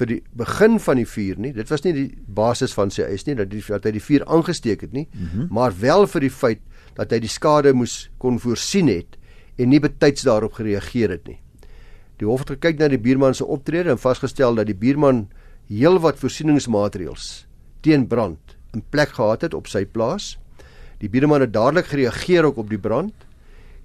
vir 0.00 0.06
die 0.06 0.18
begin 0.38 0.78
van 0.80 1.00
die 1.00 1.06
vuur 1.06 1.38
nie. 1.42 1.52
Dit 1.52 1.70
was 1.70 1.84
nie 1.84 1.92
die 1.94 2.08
basis 2.26 2.74
van 2.76 2.90
sy 2.94 3.06
eis 3.06 3.26
nie 3.26 3.36
dat, 3.38 3.50
die, 3.52 3.62
dat 3.66 3.86
hy 3.86 3.94
die 3.98 4.02
vuur 4.04 4.24
aangesteek 4.26 4.86
het 4.86 4.92
nie, 4.96 5.06
mm 5.12 5.28
-hmm. 5.32 5.48
maar 5.50 5.74
wel 5.80 6.06
vir 6.06 6.26
die 6.26 6.34
feit 6.34 6.60
dat 6.96 7.12
hy 7.12 7.20
die 7.20 7.30
skade 7.30 7.72
moes 7.72 8.10
kon 8.18 8.38
voorsien 8.38 8.88
het 8.88 9.18
en 9.58 9.68
nie 9.68 9.80
betyds 9.80 10.22
daarop 10.22 10.52
gereageer 10.52 11.10
het 11.10 11.28
nie. 11.28 11.38
Die 12.20 12.26
hof 12.28 12.44
het 12.44 12.50
gekyk 12.56 12.78
na 12.78 12.88
die 12.88 13.00
buurman 13.00 13.34
se 13.34 13.44
optrede 13.44 13.90
en 13.90 13.98
vasgestel 13.98 14.54
dat 14.54 14.66
die 14.66 14.76
buurman 14.76 15.28
heelwat 15.68 16.18
voorsieningsmaatreëls 16.18 17.46
teen 17.80 18.06
brand 18.06 18.56
in 18.74 18.82
plek 18.90 19.14
gehad 19.16 19.42
het 19.42 19.54
op 19.54 19.66
sy 19.66 19.84
plaas. 19.84 20.38
Die 21.00 21.08
buurman 21.08 21.40
het 21.40 21.52
dadelik 21.52 21.86
gereageer 21.86 22.44
ook 22.44 22.56
op 22.56 22.68
die 22.70 22.78
brand. 22.78 23.14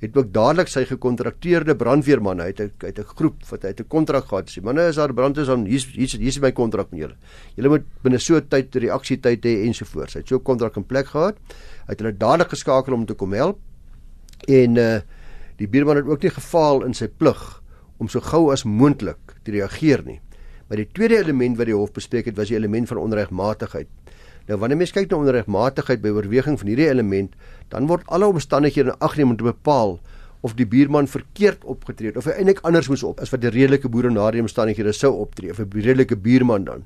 Het 0.02 0.18
ook 0.18 0.34
dadelik 0.34 0.68
sy 0.68 0.84
gekontrakteerde 0.86 1.76
brandweerman 1.76 2.42
uit 2.42 2.60
uit 2.60 3.00
'n 3.00 3.08
groep 3.16 3.46
wat 3.50 3.64
hy 3.64 3.74
'n 3.74 3.88
kontrak 3.88 4.26
gehad 4.26 4.50
het. 4.50 4.64
Manne 4.64 4.88
is 4.88 4.96
daar 4.96 5.14
brand 5.14 5.38
is 5.38 5.48
dan 5.48 5.66
hier 5.66 5.86
hier 5.94 6.10
hier 6.20 6.28
is 6.28 6.40
my 6.40 6.52
kontrak 6.52 6.92
met 6.92 7.00
julle. 7.00 7.16
Julle 7.56 7.70
moet 7.70 7.86
binne 8.04 8.20
so 8.20 8.40
tyd 8.40 8.76
reaksietyd 8.76 9.46
hê 9.46 9.66
ensovoorts. 9.66 10.14
Hy 10.14 10.20
het 10.20 10.28
so 10.28 10.36
'n 10.36 10.44
kontrak 10.44 10.76
in 10.76 10.86
plek 10.86 11.08
gehad. 11.08 11.36
Hy 11.88 11.92
het 11.92 12.00
hulle 12.00 12.18
dadelik 12.18 12.50
geskakel 12.50 12.94
om 12.94 13.06
te 13.06 13.14
kom 13.14 13.34
help. 13.34 13.60
En 14.48 14.78
uh 14.78 15.02
die 15.58 15.68
buurman 15.68 15.96
het 15.96 16.06
ook 16.06 16.22
nie 16.22 16.30
gefaal 16.30 16.84
in 16.84 16.94
sy 16.94 17.08
plig 17.08 17.62
om 17.98 18.08
so 18.08 18.20
gou 18.20 18.52
as 18.52 18.64
moontlik 18.64 19.38
te 19.44 19.52
reageer 19.52 20.04
nie. 20.06 20.20
Maar 20.68 20.82
die 20.82 20.90
tweede 20.92 21.20
element 21.22 21.58
wat 21.58 21.70
die 21.70 21.78
hof 21.78 21.94
bespreek 21.94 22.26
het, 22.26 22.38
was 22.38 22.50
die 22.50 22.58
element 22.58 22.90
van 22.90 22.98
onregmatigheid. 22.98 23.88
Nou 24.46 24.60
wanneer 24.62 24.78
mens 24.78 24.94
kyk 24.94 25.10
na 25.10 25.18
onregmatigheid 25.18 26.02
by 26.04 26.12
oorweging 26.14 26.60
van 26.62 26.70
hierdie 26.70 26.90
element, 26.90 27.34
dan 27.74 27.88
word 27.90 28.06
alle 28.14 28.28
omstandighede 28.30 28.94
in 28.94 29.00
ag 29.02 29.16
geneem 29.16 29.34
om 29.34 29.40
te 29.40 29.48
bepaal 29.48 29.98
of 30.46 30.54
die 30.54 30.68
buurman 30.70 31.08
verkeerd 31.10 31.64
opgetree 31.66 32.12
het 32.12 32.20
of 32.22 32.28
hy 32.30 32.36
eintlik 32.38 32.62
anders 32.70 32.90
moes 32.92 33.04
op 33.08 33.22
as 33.24 33.32
wat 33.34 33.42
die 33.42 33.50
redelike 33.50 33.90
boere 33.90 34.12
na 34.14 34.28
die 34.34 34.44
omstandighede 34.44 34.94
sou 34.94 35.16
optree 35.24 35.50
of 35.50 35.60
'n 35.60 35.70
redelike 35.74 36.16
buurman 36.16 36.66
dan. 36.66 36.84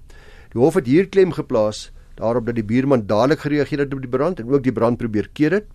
Die 0.54 0.62
hof 0.62 0.80
het 0.80 0.88
hier 0.88 1.10
klem 1.10 1.32
geplaas 1.36 1.92
daarop 2.16 2.46
dat 2.46 2.56
die 2.56 2.63
buurman 2.63 3.06
dadelik 3.08 3.39
gereageer 3.39 3.80
het 3.80 3.94
op 3.94 4.01
die 4.01 4.10
brand 4.10 4.39
en 4.39 4.48
ook 4.50 4.63
die 4.63 4.72
brand 4.72 4.98
probeer 4.98 5.28
keer 5.34 5.51
het. 5.51 5.68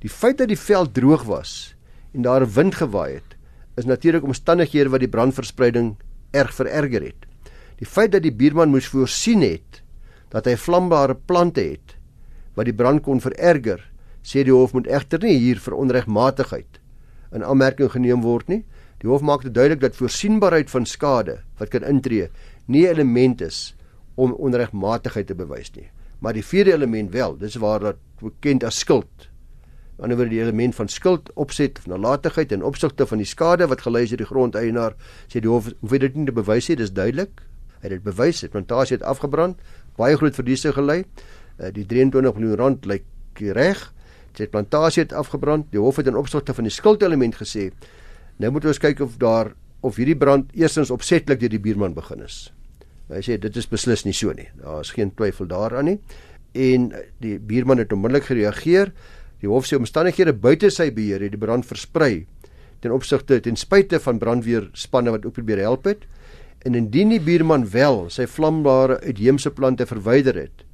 Die 0.00 0.10
feit 0.10 0.38
dat 0.38 0.48
die 0.48 0.58
veld 0.58 0.94
droog 0.94 1.24
was 1.24 1.74
en 2.14 2.22
daar 2.22 2.52
wind 2.52 2.74
gewaai 2.74 3.14
het, 3.14 3.36
is 3.76 3.84
natuurlik 3.84 4.24
omstandighede 4.24 4.88
wat 4.88 5.00
die 5.00 5.08
brandverspreiding 5.08 5.96
erg 6.30 6.54
vererger 6.54 7.02
het. 7.02 7.26
Die 7.76 7.86
feit 7.86 8.12
dat 8.12 8.22
die 8.22 8.32
buurman 8.32 8.68
moes 8.68 8.88
voorsien 8.88 9.42
het 9.42 9.82
dat 10.32 10.46
hy 10.46 10.56
vlambare 10.56 11.14
plante 11.14 11.62
het 11.62 11.96
wat 12.58 12.66
die 12.66 12.74
brand 12.74 13.04
kon 13.06 13.20
vererger, 13.22 13.80
sê 14.22 14.42
die 14.44 14.52
hof 14.52 14.74
moet 14.74 14.88
egter 14.90 15.22
nie 15.22 15.38
hier 15.38 15.60
vir 15.62 15.76
onregmatigheid 15.78 16.80
in 17.32 17.44
aanmerking 17.44 17.90
geneem 17.92 18.24
word 18.24 18.48
nie. 18.48 18.64
Die 18.98 19.08
hof 19.08 19.22
maak 19.22 19.44
dit 19.46 19.54
duidelik 19.54 19.80
dat 19.84 19.98
voorsienbaarheid 19.98 20.70
van 20.72 20.86
skade 20.88 21.38
wat 21.60 21.70
kan 21.70 21.86
intree 21.86 22.28
nie 22.66 22.84
'n 22.86 22.90
element 22.90 23.40
is 23.40 23.74
om 24.16 24.32
onregmatigheid 24.32 25.26
te 25.26 25.34
bewys 25.34 25.70
nie. 25.76 25.88
Maar 26.18 26.32
die 26.32 26.44
vierde 26.44 26.72
element 26.72 27.12
wel, 27.12 27.36
dis 27.38 27.54
waar 27.54 27.80
dat 27.80 27.96
bekend 28.20 28.64
as 28.64 28.78
skuld. 28.78 29.28
Aan 29.98 30.08
die 30.08 30.16
ander 30.16 30.28
die 30.28 30.40
element 30.40 30.74
van 30.74 30.88
skuld, 30.88 31.30
opset 31.34 31.78
of 31.78 31.86
nalatigheid 31.86 32.52
en 32.52 32.62
opsigte 32.62 33.06
van 33.06 33.18
die 33.18 33.26
skade 33.26 33.66
wat 33.66 33.80
gelei 33.80 34.02
is 34.02 34.10
deur 34.10 34.18
die 34.22 34.26
grondeienaar, 34.26 34.94
sê 35.26 35.40
die 35.40 35.50
hof 35.50 35.70
hoef 35.80 35.90
dit 35.90 36.16
nie 36.16 36.26
te 36.26 36.32
bewys 36.32 36.68
nie, 36.68 36.76
dis 36.76 36.92
duidelik. 36.92 37.42
Hy 37.78 37.86
het 37.86 37.90
dit 37.90 38.02
bewys, 38.02 38.40
die 38.40 38.50
plantasie 38.50 38.96
het 38.96 39.06
afgebrand, 39.06 39.58
baie 39.98 40.16
groot 40.16 40.36
verliese 40.38 40.72
gelei. 40.76 41.02
Uh, 41.58 41.72
die 41.74 41.86
23 41.86 42.38
miljoen 42.38 42.60
rand 42.60 42.86
lyk 42.88 43.06
reg. 43.54 43.82
Die 44.38 44.46
plantasie 44.50 45.02
het 45.04 45.14
afgebrand. 45.14 45.68
Die 45.74 45.80
hof 45.82 45.98
het 45.98 46.06
in 46.10 46.18
opsigte 46.18 46.54
van 46.54 46.66
die 46.66 46.74
skuldelement 46.74 47.38
gesê, 47.38 47.68
nou 48.38 48.52
moet 48.54 48.68
ons 48.70 48.80
kyk 48.82 49.02
of 49.02 49.18
daar 49.18 49.52
of 49.82 49.98
hierdie 49.98 50.16
brand 50.18 50.50
eerstens 50.58 50.90
opsetlik 50.90 51.40
deur 51.42 51.52
die 51.52 51.62
buurman 51.62 51.94
begin 51.94 52.24
is. 52.24 52.48
Hy 53.08 53.22
sê 53.24 53.38
dit 53.40 53.54
is 53.56 53.68
beslis 53.70 54.04
nie 54.04 54.14
so 54.16 54.34
nie. 54.34 54.48
Daar 54.58 54.82
is 54.82 54.92
geen 54.94 55.12
twyfel 55.16 55.48
daaraan 55.50 55.88
nie. 55.92 55.98
En 56.58 56.90
die 57.22 57.38
buurman 57.38 57.80
het 57.80 57.92
onmiddellik 57.94 58.28
gereageer. 58.28 58.92
Die 59.42 59.50
hof 59.50 59.68
sê 59.68 59.78
omstandighede 59.78 60.34
buite 60.34 60.70
sy 60.74 60.90
beheer 60.94 61.22
het 61.24 61.34
die 61.34 61.40
brand 61.40 61.66
versprei 61.66 62.26
ten 62.82 62.94
opsigte 62.94 63.40
ten 63.42 63.56
spyte 63.58 63.98
van 64.02 64.20
brandweerspanne 64.22 65.10
wat 65.14 65.26
ook 65.26 65.38
probeer 65.38 65.62
help 65.66 65.88
het. 65.90 66.04
En 66.66 66.74
indien 66.74 67.12
die 67.14 67.20
buurman 67.22 67.68
wel 67.70 68.06
sy 68.10 68.26
vlambare 68.26 69.00
uitheemse 69.00 69.50
plante 69.50 69.86
verwyder 69.86 70.34
het, 70.34 70.64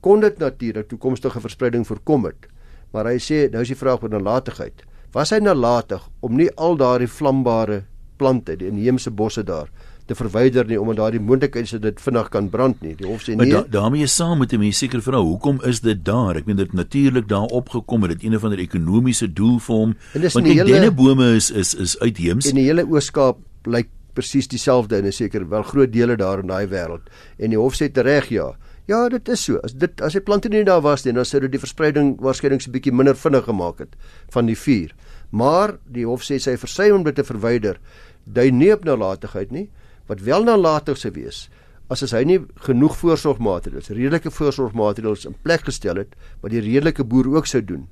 kon 0.00 0.20
dit 0.20 0.38
natuurlik 0.38 0.88
toekomstige 0.88 1.40
verspreiding 1.40 1.86
voorkom 1.86 2.24
het. 2.24 2.48
Maar 2.90 3.12
hy 3.12 3.18
sê 3.22 3.44
nou 3.52 3.62
is 3.62 3.70
die 3.70 3.78
vraag 3.78 4.02
oor 4.02 4.10
nalatigheid. 4.10 4.82
Was 5.14 5.30
hy 5.34 5.38
nalatig 5.42 6.02
om 6.20 6.36
nie 6.38 6.50
al 6.56 6.76
daardie 6.80 7.10
vlambare 7.10 7.84
plante, 8.18 8.56
die 8.56 8.68
inheemse 8.68 9.10
bosse 9.10 9.44
daar 9.46 9.70
te 10.10 10.16
verwyder 10.18 10.66
nie 10.66 10.78
omdat 10.80 10.98
daardie 10.98 11.22
moontlikheid 11.22 11.68
is 11.68 11.74
dat 11.76 11.84
dit 11.86 12.00
vinnig 12.02 12.30
kan 12.34 12.48
brand 12.50 12.80
nie. 12.82 12.96
Die 12.98 13.06
hof 13.06 13.22
sê 13.22 13.36
nee. 13.36 13.44
Maar 13.44 13.52
da, 13.68 13.78
daarmee 13.78 14.08
saam 14.10 14.42
moet 14.42 14.52
'n 14.52 14.58
mens 14.58 14.78
seker 14.82 15.02
vra, 15.02 15.20
hoekom 15.22 15.60
is 15.64 15.80
dit 15.80 16.04
daar? 16.04 16.36
Ek 16.36 16.46
meen 16.46 16.56
dit 16.56 16.72
natuurlik 16.72 17.28
daar 17.28 17.46
opgekom 17.46 18.02
het, 18.02 18.18
dit 18.18 18.32
een 18.32 18.40
van 18.40 18.50
die 18.50 18.58
ekonomiese 18.66 19.32
doel 19.32 19.58
vir 19.58 19.76
hom. 19.76 19.94
Want 20.12 20.46
die 20.46 20.64
dennebome 20.64 21.34
is 21.34 21.50
is 21.50 21.74
is 21.74 21.98
uitheems. 21.98 22.46
In 22.46 22.54
die 22.54 22.66
hele 22.66 22.86
Ooskaap 22.86 23.38
lyk 23.64 23.88
presies 24.20 24.48
dieselfde 24.48 25.00
en 25.00 25.08
is 25.10 25.18
seker 25.20 25.48
wel 25.50 25.66
groot 25.66 25.92
dele 25.92 26.16
daar 26.20 26.44
in 26.44 26.52
daai 26.52 26.68
wêreld. 26.70 27.08
En 27.38 27.50
die 27.50 27.58
hof 27.58 27.74
sê 27.78 27.90
tereg 27.90 28.30
ja. 28.30 28.52
Ja, 28.88 29.08
dit 29.08 29.28
is 29.28 29.44
so. 29.44 29.60
As 29.64 29.74
dit 29.74 30.00
as 30.02 30.16
die 30.16 30.24
plante 30.24 30.48
nie 30.48 30.64
daar 30.66 30.82
was 30.82 31.04
nie, 31.04 31.14
dan 31.14 31.24
sou 31.24 31.40
dit 31.40 31.52
die 31.52 31.62
verspreiding 31.62 32.16
waarskynlik 32.20 32.66
'n 32.66 32.72
bietjie 32.72 32.92
minder 32.92 33.16
vinnig 33.16 33.44
gemaak 33.44 33.78
het 33.78 33.96
van 34.30 34.46
die 34.46 34.56
vuur. 34.56 34.94
Maar 35.30 35.78
die 35.86 36.06
hof 36.06 36.22
sê 36.22 36.38
sy 36.38 36.56
versuim 36.56 36.96
om 36.96 37.04
dit 37.04 37.14
te 37.14 37.24
verwyder, 37.24 37.78
dui 38.24 38.50
nie 38.50 38.72
op 38.72 38.84
nalatigheid 38.84 39.50
nie 39.50 39.70
wat 40.08 40.20
wel 40.20 40.44
nalatig 40.44 40.98
sou 40.98 41.12
wees 41.12 41.48
as 41.90 42.04
as 42.06 42.12
hy 42.14 42.22
nie 42.26 42.38
genoeg 42.66 42.94
voorsorgmaatreëls, 43.00 43.90
redelike 43.90 44.30
voorsorgmaatreëls 44.30 45.26
in 45.26 45.34
plek 45.42 45.66
gestel 45.66 45.98
het 45.98 46.14
wat 46.42 46.52
die 46.54 46.62
redelike 46.62 47.04
boer 47.04 47.26
ook 47.34 47.50
sou 47.50 47.60
doen 47.66 47.88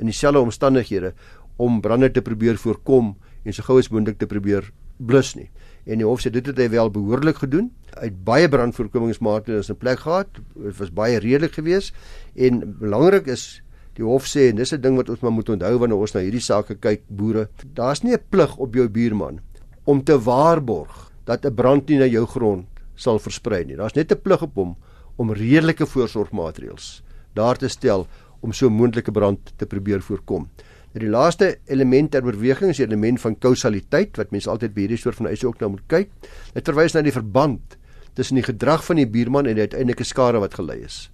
in 0.00 0.08
dieselfde 0.08 0.40
omstandighede 0.40 1.12
om 1.60 1.82
brande 1.84 2.08
te 2.10 2.24
probeer 2.24 2.56
voorkom 2.58 3.12
en 3.44 3.52
so 3.52 3.62
gou 3.66 3.76
as 3.78 3.90
moontlik 3.92 4.18
te 4.18 4.26
probeer 4.26 4.70
blus 4.98 5.34
nie. 5.36 5.50
En 5.84 6.00
die 6.00 6.06
hof 6.06 6.22
sê 6.24 6.30
dit 6.32 6.46
het 6.46 6.58
hy 6.58 6.68
wel 6.72 6.90
behoorlik 6.90 7.42
gedoen. 7.42 7.70
Hy 7.98 8.08
het 8.08 8.24
baie 8.24 8.48
brandvoorkomingsmaatreëls 8.48 9.68
in 9.68 9.76
plek 9.76 9.98
gehad. 9.98 10.28
Dit 10.54 10.78
was 10.78 10.92
baie 10.92 11.18
redelik 11.18 11.52
geweest 11.58 11.94
en 12.34 12.62
belangrik 12.80 13.26
is 13.26 13.62
die 13.94 14.04
hof 14.04 14.26
sê 14.26 14.48
en 14.50 14.56
dis 14.56 14.72
'n 14.72 14.80
ding 14.80 14.96
wat 14.96 15.08
ons 15.08 15.20
maar 15.20 15.32
moet 15.32 15.48
onthou 15.48 15.78
wanneer 15.78 15.98
ons 15.98 16.14
na 16.14 16.20
hierdie 16.20 16.40
sake 16.40 16.74
kyk 16.74 17.02
boere. 17.08 17.48
Daar's 17.74 18.02
nie 18.02 18.14
'n 18.14 18.22
plig 18.30 18.56
op 18.56 18.74
jou 18.74 18.88
buurman 18.88 19.40
om 19.84 20.02
te 20.02 20.18
waarborg 20.18 21.12
dat 21.24 21.44
'n 21.44 21.54
brand 21.54 21.88
nie 21.88 21.98
na 21.98 22.06
jou 22.06 22.26
grond 22.26 22.66
sal 22.94 23.18
versprei 23.18 23.64
nie. 23.64 23.76
Daar's 23.76 23.94
net 23.94 24.10
'n 24.12 24.22
plig 24.22 24.42
op 24.42 24.54
hom 24.54 24.76
om 25.16 25.32
redelike 25.32 25.86
voorsorgmaatreëls 25.86 27.02
daar 27.34 27.56
te 27.56 27.68
stel 27.68 28.06
om 28.40 28.52
so 28.52 28.66
'n 28.66 28.72
moontlike 28.72 29.12
brand 29.12 29.52
te 29.56 29.66
probeer 29.66 30.00
voorkom. 30.00 30.48
Nou 30.94 31.02
die 31.02 31.10
laaste 31.10 31.48
element 31.66 32.12
ter 32.14 32.22
oorweging 32.22 32.70
is 32.70 32.78
die 32.78 32.86
element 32.86 33.18
van 33.18 33.34
kausaliteit 33.42 34.14
wat 34.20 34.30
mense 34.30 34.50
altyd 34.50 34.76
by 34.76 34.84
hierdie 34.84 34.98
soort 35.02 35.18
van 35.18 35.26
eise 35.26 35.48
ook 35.48 35.58
na 35.58 35.72
moet 35.72 35.82
kyk. 35.90 36.12
Dit 36.54 36.70
verwys 36.70 36.94
na 36.94 37.02
die 37.02 37.14
verband 37.14 37.74
tussen 38.14 38.38
die 38.38 38.46
gedrag 38.46 38.84
van 38.86 39.00
die 39.02 39.08
buurman 39.10 39.50
en 39.50 39.58
die 39.58 39.66
uiteindelike 39.66 40.06
skade 40.06 40.38
wat 40.38 40.54
gelei 40.54 40.84
is. 40.86 41.08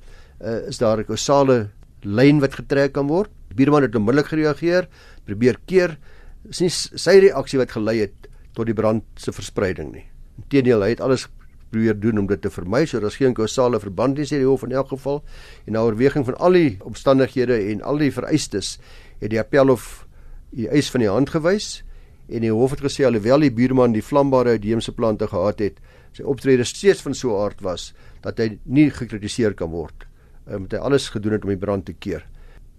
Uh, 0.44 0.68
is 0.68 0.80
daar 0.80 1.00
'n 1.00 1.08
kausale 1.08 1.70
lyn 2.04 2.40
wat 2.40 2.60
getrek 2.60 2.92
kan 2.92 3.08
word? 3.08 3.30
Die 3.48 3.56
buurman 3.56 3.82
het 3.82 3.96
onmiddellik 3.96 4.28
gereageer, 4.28 4.88
probeer 5.24 5.56
keer. 5.66 5.96
Dis 6.44 6.60
nie 6.60 6.70
sy 6.70 7.18
reaksie 7.18 7.58
wat 7.58 7.72
gelei 7.72 8.00
het 8.00 8.28
tot 8.52 8.66
die 8.66 8.74
brand 8.74 9.04
se 9.16 9.32
verspreiding 9.32 9.92
nie. 9.92 10.04
Inteendeel, 10.36 10.82
hy 10.82 10.88
het 10.90 11.00
alles 11.00 11.28
probeer 11.70 11.98
doen 12.00 12.18
om 12.18 12.26
dit 12.26 12.40
te 12.42 12.50
vermy 12.50 12.84
sodat 12.84 13.10
daar 13.10 13.16
geen 13.16 13.34
kausale 13.34 13.80
verband 13.80 14.18
is 14.18 14.30
hier 14.30 14.44
hof 14.44 14.62
in 14.62 14.72
elk 14.72 14.88
geval. 14.88 15.22
En 15.66 15.72
na 15.72 15.80
oorweging 15.80 16.24
van 16.24 16.36
al 16.36 16.52
die 16.52 16.78
omstandighede 16.84 17.56
en 17.72 17.82
al 17.82 17.98
die 17.98 18.12
vereistes 18.12 18.78
het 19.20 19.30
die 19.30 19.40
appelhof 19.40 20.06
die 20.50 20.68
eis 20.68 20.90
van 20.90 21.04
die 21.04 21.10
hand 21.10 21.30
gewys 21.30 21.82
en 22.30 22.44
die 22.44 22.52
hof 22.54 22.74
het 22.74 22.84
gesê 22.84 23.06
alhoewel 23.06 23.42
die 23.44 23.54
buurman 23.54 23.94
die 23.94 24.04
vlambare 24.04 24.56
uitheemse 24.56 24.92
plante 24.94 25.26
gehad 25.30 25.62
het, 25.62 25.80
sy 26.14 26.26
optrede 26.26 26.66
steeds 26.66 27.02
van 27.02 27.14
so 27.14 27.34
'n 27.34 27.44
aard 27.44 27.60
was 27.62 27.92
dat 28.22 28.38
hy 28.38 28.58
nie 28.64 28.90
gekritiseer 28.90 29.54
kan 29.54 29.70
word. 29.70 30.06
Um, 30.46 30.66
hy 30.70 30.76
alles 30.76 31.08
gedoen 31.08 31.32
het 31.32 31.44
om 31.44 31.50
die 31.50 31.58
brand 31.58 31.84
te 31.84 31.92
keer. 31.92 32.26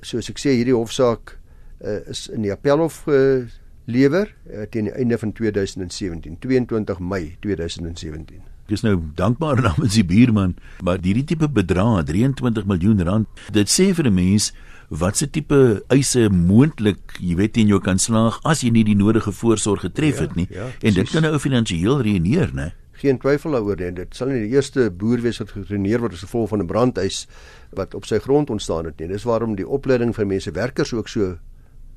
Soos 0.02 0.30
ek 0.30 0.40
sê 0.40 0.56
hierdie 0.56 0.76
hofsaak 0.76 1.38
uh, 1.84 2.00
is 2.10 2.28
in 2.28 2.42
die 2.42 2.52
appelhof 2.52 3.08
uh, 3.08 3.48
lewer 3.86 4.36
uh, 4.50 4.66
teen 4.70 4.86
die 4.86 4.96
einde 4.96 5.18
van 5.18 5.32
2017, 5.32 6.38
22 6.40 7.00
Mei 7.00 7.38
2017. 7.40 8.51
Ek 8.72 8.78
is 8.78 8.86
nou 8.86 9.02
dankbaar 9.20 9.60
namens 9.66 9.98
die 9.98 10.06
buurman, 10.08 10.54
maar 10.80 11.02
hierdie 11.04 11.26
tipe 11.28 11.50
bedrag, 11.52 12.06
23 12.08 12.64
miljoen 12.70 13.02
rand, 13.04 13.42
dit 13.52 13.68
sê 13.68 13.90
vir 13.92 14.08
'n 14.08 14.16
mens 14.16 14.54
wat 14.88 15.20
se 15.20 15.28
tipe 15.28 15.84
eise 15.92 16.30
moontlik, 16.32 17.20
jy 17.20 17.36
weet 17.36 17.60
in 17.60 17.68
jou 17.68 17.82
kan 17.84 18.00
slaag 18.00 18.40
as 18.48 18.64
jy 18.64 18.72
nie 18.72 18.86
die 18.88 18.96
nodige 18.96 19.36
voorsorg 19.36 19.84
getref 19.84 20.16
ja, 20.16 20.22
het 20.24 20.36
nie. 20.40 20.48
Ja, 20.48 20.70
en 20.88 20.94
dit 20.94 21.12
kan 21.12 21.28
nou 21.28 21.36
finansiëel 21.36 22.00
reëneer, 22.00 22.56
né? 22.56 22.72
Geen 23.04 23.20
twyfel 23.20 23.52
daaroor 23.52 23.76
nie. 23.76 23.92
Dit 23.92 24.16
sal 24.16 24.32
nie 24.32 24.48
die 24.48 24.56
eerste 24.56 24.88
boer 24.90 25.20
wees 25.20 25.44
wat 25.44 25.52
gereëneer 25.52 26.00
word 26.00 26.16
as 26.16 26.24
gevolg 26.24 26.50
van 26.56 26.64
'n 26.64 26.72
brandeis 26.72 27.28
wat 27.76 27.92
op 27.94 28.08
sy 28.08 28.24
grond 28.24 28.50
ontstaan 28.50 28.86
het 28.86 29.00
nie. 29.00 29.12
Dis 29.12 29.28
waarom 29.28 29.56
die 29.56 29.68
opleiding 29.68 30.16
vir 30.16 30.26
mense 30.26 30.52
werkers 30.52 30.94
ook 30.94 31.10
so 31.10 31.38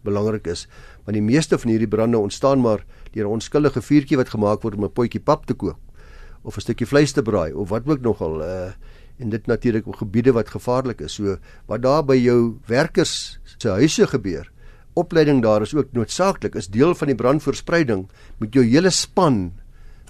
belangrik 0.03 0.47
is, 0.47 0.67
want 1.07 1.15
die 1.15 1.23
meeste 1.23 1.59
van 1.59 1.71
hierdie 1.71 1.89
brande 1.89 2.19
ontstaan 2.19 2.61
maar 2.61 2.83
deur 3.13 3.27
'n 3.27 3.39
onskuldige 3.39 3.81
vuurtjie 3.81 4.17
wat 4.17 4.35
gemaak 4.35 4.63
word 4.63 4.75
om 4.75 4.85
'n 4.85 4.93
potjie 4.93 5.21
pap 5.21 5.47
te 5.47 5.55
kook 5.55 5.79
of 6.45 6.57
'n 6.57 6.61
stukkie 6.61 6.87
vleis 6.87 7.13
te 7.13 7.23
braai 7.23 7.53
of 7.53 7.69
wat 7.69 7.89
ook 7.89 8.01
nogal 8.01 8.43
uh 8.43 8.73
en 9.19 9.31
dit 9.31 9.47
natuurlik 9.47 9.87
op 9.87 9.95
gebiede 9.95 10.33
wat 10.35 10.49
gevaarlik 10.51 11.01
is. 11.01 11.15
So 11.15 11.37
wat 11.71 11.83
daar 11.83 12.03
by 12.05 12.17
jou 12.19 12.59
werkers 12.67 13.39
se 13.45 13.69
huise 13.69 14.07
gebeur, 14.07 14.51
opleiding 14.95 15.43
daar 15.43 15.63
is 15.63 15.75
ook 15.75 15.93
noodsaaklik. 15.93 16.55
Is 16.55 16.67
deel 16.67 16.95
van 16.95 17.07
die 17.07 17.17
brandverspreiding 17.19 18.09
met 18.39 18.55
jou 18.55 18.65
hele 18.65 18.91
span 18.91 19.53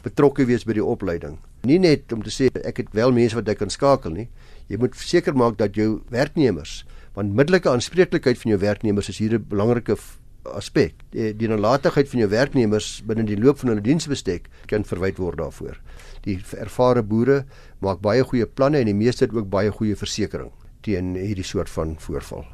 betrokke 0.03 0.45
wees 0.45 0.65
by 0.65 0.73
die 0.73 0.85
opleiding. 0.85 1.39
Nie 1.65 1.79
net 1.79 2.13
om 2.13 2.23
te 2.23 2.33
sê 2.33 2.51
ek 2.65 2.77
het 2.77 2.93
wel 2.93 3.13
mense 3.13 3.37
wat 3.37 3.49
ek 3.49 3.59
kan 3.59 3.71
skakel 3.73 4.13
nie. 4.13 4.29
Jy 4.69 4.81
moet 4.81 4.97
seker 4.97 5.37
maak 5.37 5.59
dat 5.59 5.77
jou 5.77 6.03
werknemers 6.13 6.85
want 7.15 7.31
middelike 7.31 7.71
aanspreeklikheid 7.71 8.41
van 8.41 8.51
jou 8.51 8.59
werknemers 8.59 9.09
is 9.09 9.19
hier 9.19 9.35
'n 9.39 9.47
belangrike 9.49 9.97
aspek. 10.45 10.95
Die, 11.11 11.33
die 11.37 11.49
nalatigheid 11.49 12.09
van 12.09 12.21
jou 12.21 12.29
werknemers 12.31 13.03
binne 13.07 13.25
die 13.25 13.39
loop 13.41 13.59
van 13.59 13.73
hulle 13.73 13.85
diensbestek 13.85 14.51
kan 14.67 14.85
verwyd 14.85 15.19
word 15.19 15.39
daarvoor. 15.39 15.81
Die 16.25 16.39
ervare 16.59 17.03
boere 17.03 17.45
maak 17.81 18.01
baie 18.01 18.25
goeie 18.25 18.47
planne 18.47 18.79
en 18.79 18.87
die 18.87 18.97
meeste 18.97 19.25
het 19.25 19.35
ook 19.35 19.49
baie 19.51 19.71
goeie 19.71 19.97
versekerings 19.97 20.53
teen 20.85 21.15
hierdie 21.17 21.47
soort 21.47 21.71
van 21.73 21.97
voorval. 21.97 22.45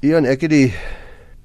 Ian, 0.00 0.24
ek 0.24 0.46
het 0.46 0.52
die 0.54 0.72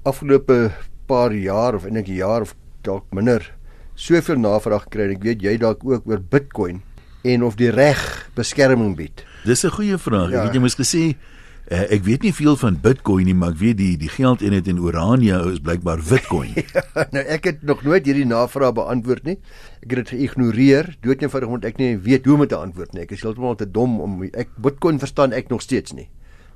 afgelope 0.08 0.70
paar 1.08 1.34
jaar 1.36 1.76
of 1.76 1.84
eintlik 1.84 2.08
'n 2.08 2.20
jaar 2.22 2.40
of 2.40 2.54
dalk 2.82 3.04
minder 3.12 3.52
soveel 3.94 4.38
navraag 4.38 4.86
gekry 4.88 5.04
en 5.04 5.16
ek 5.16 5.22
weet 5.22 5.42
jy 5.42 5.56
dalk 5.58 5.84
ook 5.84 6.06
oor 6.06 6.20
Bitcoin 6.20 6.82
en 7.24 7.42
of 7.42 7.56
die 7.56 7.70
reg 7.70 8.30
beskerming 8.34 8.96
bied. 8.96 9.24
Dis 9.44 9.64
'n 9.64 9.70
goeie 9.70 9.98
vraag. 9.98 10.30
Ja. 10.30 10.38
Ek 10.38 10.44
het 10.46 10.54
jy 10.54 10.60
moes 10.60 10.76
gesê 10.76 11.16
Uh, 11.64 11.86
ek 11.96 12.02
weet 12.04 12.26
nie 12.26 12.32
veel 12.36 12.58
van 12.60 12.74
Bitcoin 12.76 13.24
nie, 13.24 13.34
maar 13.40 13.54
ek 13.54 13.60
weet 13.62 13.78
die 13.78 13.94
die 13.96 14.10
geldeenheid 14.12 14.66
in 14.68 14.82
Orania 14.84 15.38
is 15.48 15.62
blykbaar 15.64 16.02
Bitcoin. 16.04 16.50
ja, 16.60 17.06
nou 17.14 17.22
ek 17.24 17.48
het 17.48 17.62
nog 17.64 17.80
nooit 17.86 18.04
hierdie 18.04 18.26
navraag 18.28 18.74
beantwoord 18.76 19.24
nie. 19.24 19.38
Ek 19.80 19.94
het 19.94 20.02
dit 20.02 20.12
geïgnoreer. 20.12 20.90
Dood 21.00 21.24
eenvoudig 21.24 21.48
omdat 21.48 21.70
ek 21.70 21.80
nie 21.80 21.96
weet 22.04 22.28
hoe 22.28 22.36
om 22.36 22.44
te 22.44 22.58
antwoord 22.58 22.92
nie. 22.92 23.06
Ek 23.06 23.16
is 23.16 23.24
heeltemal 23.24 23.56
te 23.56 23.64
dom 23.64 23.96
om 24.04 24.20
ek 24.28 24.52
Bitcoin 24.60 25.00
verstaan 25.00 25.32
ek 25.32 25.48
nog 25.48 25.64
steeds 25.64 25.96
nie. 25.96 26.10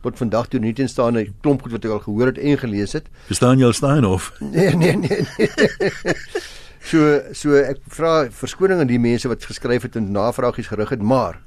Wat 0.05 0.21
vandag 0.21 0.53
toe 0.53 0.61
nie 0.61 0.77
teen 0.77 0.93
staan 0.93 1.17
'n 1.17 1.33
klomp 1.41 1.65
goed 1.65 1.73
wat 1.73 1.89
ek 1.89 1.97
al 1.97 2.05
gehoor 2.05 2.35
het 2.35 2.45
en 2.45 2.61
gelees 2.61 2.93
het. 2.93 3.09
Verstaan 3.33 3.59
jy 3.59 3.65
al 3.65 3.73
Steinhof? 3.73 4.33
Nee, 4.45 4.77
nee, 4.77 4.93
nee. 4.93 5.25
nee. 5.41 6.15
so 6.91 7.21
so 7.33 7.57
ek 7.57 7.81
vra 7.89 8.29
verskoning 8.29 8.85
aan 8.85 8.93
die 8.93 9.01
mense 9.01 9.29
wat 9.29 9.41
geskryf 9.41 9.89
het 9.89 9.97
en 9.97 10.13
navragies 10.13 10.69
gerig 10.69 10.93
het, 10.93 11.01
maar 11.01 11.41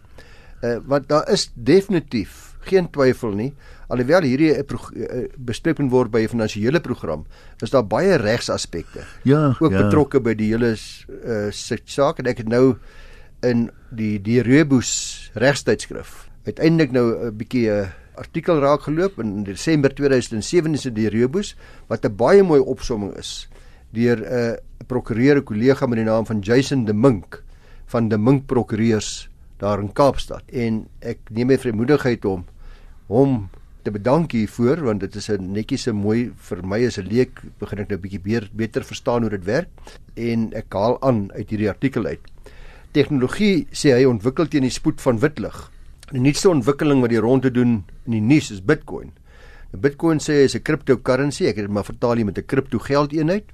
uh, 0.66 0.82
wat 0.82 1.08
daar 1.08 1.30
is 1.30 1.52
definitief 1.54 2.51
geen 2.66 2.90
twyfel 2.90 3.32
nie 3.32 3.54
alhoewel 3.92 4.24
hierdie 4.24 4.56
'n 4.56 5.28
bespreking 5.38 5.90
word 5.92 6.12
by 6.12 6.24
'n 6.24 6.28
finansiële 6.28 6.80
program, 6.80 7.26
is 7.60 7.70
daar 7.70 7.86
baie 7.86 8.16
regsaspekte. 8.16 9.04
Ja, 9.24 9.56
ook 9.60 9.72
ja. 9.72 9.84
betrokke 9.84 10.20
by 10.20 10.34
die 10.34 10.52
hele 10.54 10.76
uh, 10.76 11.52
saak 11.86 12.20
en 12.20 12.26
ek 12.26 12.38
het 12.38 12.48
nou 12.48 12.78
in 13.44 13.70
die 13.90 14.22
die 14.22 14.42
Rebus 14.42 15.32
regstydskrif 15.34 16.30
uiteindelik 16.46 16.92
nou 16.92 17.08
'n 17.28 17.38
bietjie 17.38 17.70
'n 17.70 17.92
artikel 18.16 18.60
raak 18.60 18.82
geloop 18.82 19.20
in 19.20 19.44
Desember 19.44 19.90
2007 19.94 20.74
is 20.74 20.84
dit 20.84 20.96
die 20.96 21.10
Rebus 21.10 21.56
wat 21.88 22.06
'n 22.06 22.16
baie 22.16 22.44
mooi 22.44 22.60
opsomming 22.60 23.18
is 23.18 23.50
deur 23.92 24.18
'n 24.18 24.24
uh, 24.24 24.56
prokureur 24.88 25.38
'n 25.38 25.44
kollega 25.44 25.86
met 25.86 25.98
die 25.98 26.06
naam 26.06 26.26
van 26.26 26.40
Jason 26.40 26.86
de 26.86 26.94
Mink 26.94 27.44
van 27.86 28.08
de 28.08 28.18
Mink 28.18 28.46
Prokureurs 28.46 29.31
daar 29.62 29.80
in 29.80 29.92
Kaapstad 29.94 30.44
en 30.52 30.86
ek 31.06 31.30
neem 31.30 31.52
my 31.52 31.58
vrymoedigheid 31.62 32.26
om 32.26 32.46
hom 33.12 33.50
te 33.86 33.94
bedank 33.94 34.34
hiervoor 34.36 34.84
want 34.86 35.02
dit 35.06 35.16
is 35.16 35.30
'n 35.30 35.54
netjies 35.54 35.88
'n 35.88 35.96
mooi 35.96 36.32
vir 36.50 36.64
my 36.64 36.86
as 36.86 36.98
'n 36.98 37.08
leek 37.08 37.42
begin 37.60 37.80
ek 37.80 37.90
nou 37.90 37.98
bietjie 37.98 38.24
beter, 38.24 38.50
beter 38.54 38.84
verstaan 38.84 39.22
hoe 39.22 39.30
dit 39.30 39.46
werk 39.46 39.70
en 40.16 40.54
ek 40.54 40.74
haal 40.74 40.98
aan 41.02 41.32
uit 41.34 41.50
hierdie 41.50 41.70
artikel 41.70 42.06
uit. 42.06 42.22
Tegnologie 42.92 43.68
sê 43.72 43.94
hy 43.96 44.06
ontwikkel 44.06 44.48
teen 44.48 44.64
die 44.64 44.70
spoed 44.70 45.02
van 45.02 45.20
witlig. 45.20 45.72
Die 46.12 46.20
nuutste 46.20 46.50
ontwikkeling 46.50 47.02
wat 47.02 47.10
die 47.10 47.22
ronde 47.24 47.52
doen 47.52 47.86
in 48.06 48.12
die 48.12 48.22
nuus 48.22 48.52
is 48.52 48.62
Bitcoin. 48.62 49.12
Bitcoin 49.72 50.20
sê 50.20 50.44
is 50.44 50.56
'n 50.56 50.62
cryptocurrency, 50.62 51.46
ek 51.46 51.56
het 51.56 51.66
dit 51.66 51.72
maar 51.72 51.86
vertaal 51.86 52.16
hier 52.16 52.26
met 52.26 52.38
'n 52.38 52.46
kripto 52.46 52.80
geldeenheid, 52.80 53.46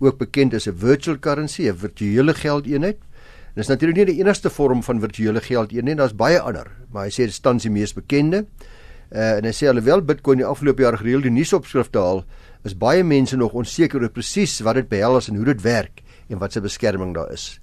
ook 0.00 0.18
bekend 0.18 0.54
as 0.54 0.66
'n 0.66 0.74
virtual 0.74 1.18
currency, 1.18 1.68
'n 1.68 1.76
virtuele 1.76 2.34
geldeenheid. 2.34 2.98
Dit 3.54 3.64
is 3.64 3.70
natuurlik 3.70 3.96
nie 3.96 4.06
die 4.12 4.20
enigste 4.20 4.50
vorm 4.50 4.82
van 4.86 5.00
virtuele 5.02 5.40
geldeenheid 5.42 5.84
nie, 5.84 5.98
daar's 5.98 6.14
baie 6.14 6.38
ander, 6.40 6.68
maar 6.92 7.08
hy 7.08 7.14
sê 7.14 7.26
dit 7.26 7.34
staan 7.34 7.58
die 7.58 7.70
mees 7.70 7.94
bekende. 7.96 8.44
Uh, 9.10 9.40
en 9.40 9.48
hy 9.48 9.50
sê 9.50 9.66
alhoewel 9.66 10.04
Bitcoin 10.06 10.38
die 10.38 10.46
afgelope 10.46 10.84
jaar 10.84 10.96
gereeld 11.00 11.26
die 11.26 11.32
nuusopskrifte 11.34 11.98
haal, 11.98 12.22
is 12.62 12.76
baie 12.78 13.02
mense 13.02 13.36
nog 13.36 13.56
onseker 13.58 14.02
oor 14.02 14.12
presies 14.14 14.60
wat 14.62 14.78
dit 14.78 14.88
behels 14.88 15.28
en 15.28 15.40
hoe 15.40 15.48
dit 15.48 15.64
werk 15.64 16.04
en 16.30 16.38
wat 16.38 16.54
se 16.54 16.62
beskerming 16.62 17.14
daar 17.16 17.32
is. 17.34 17.56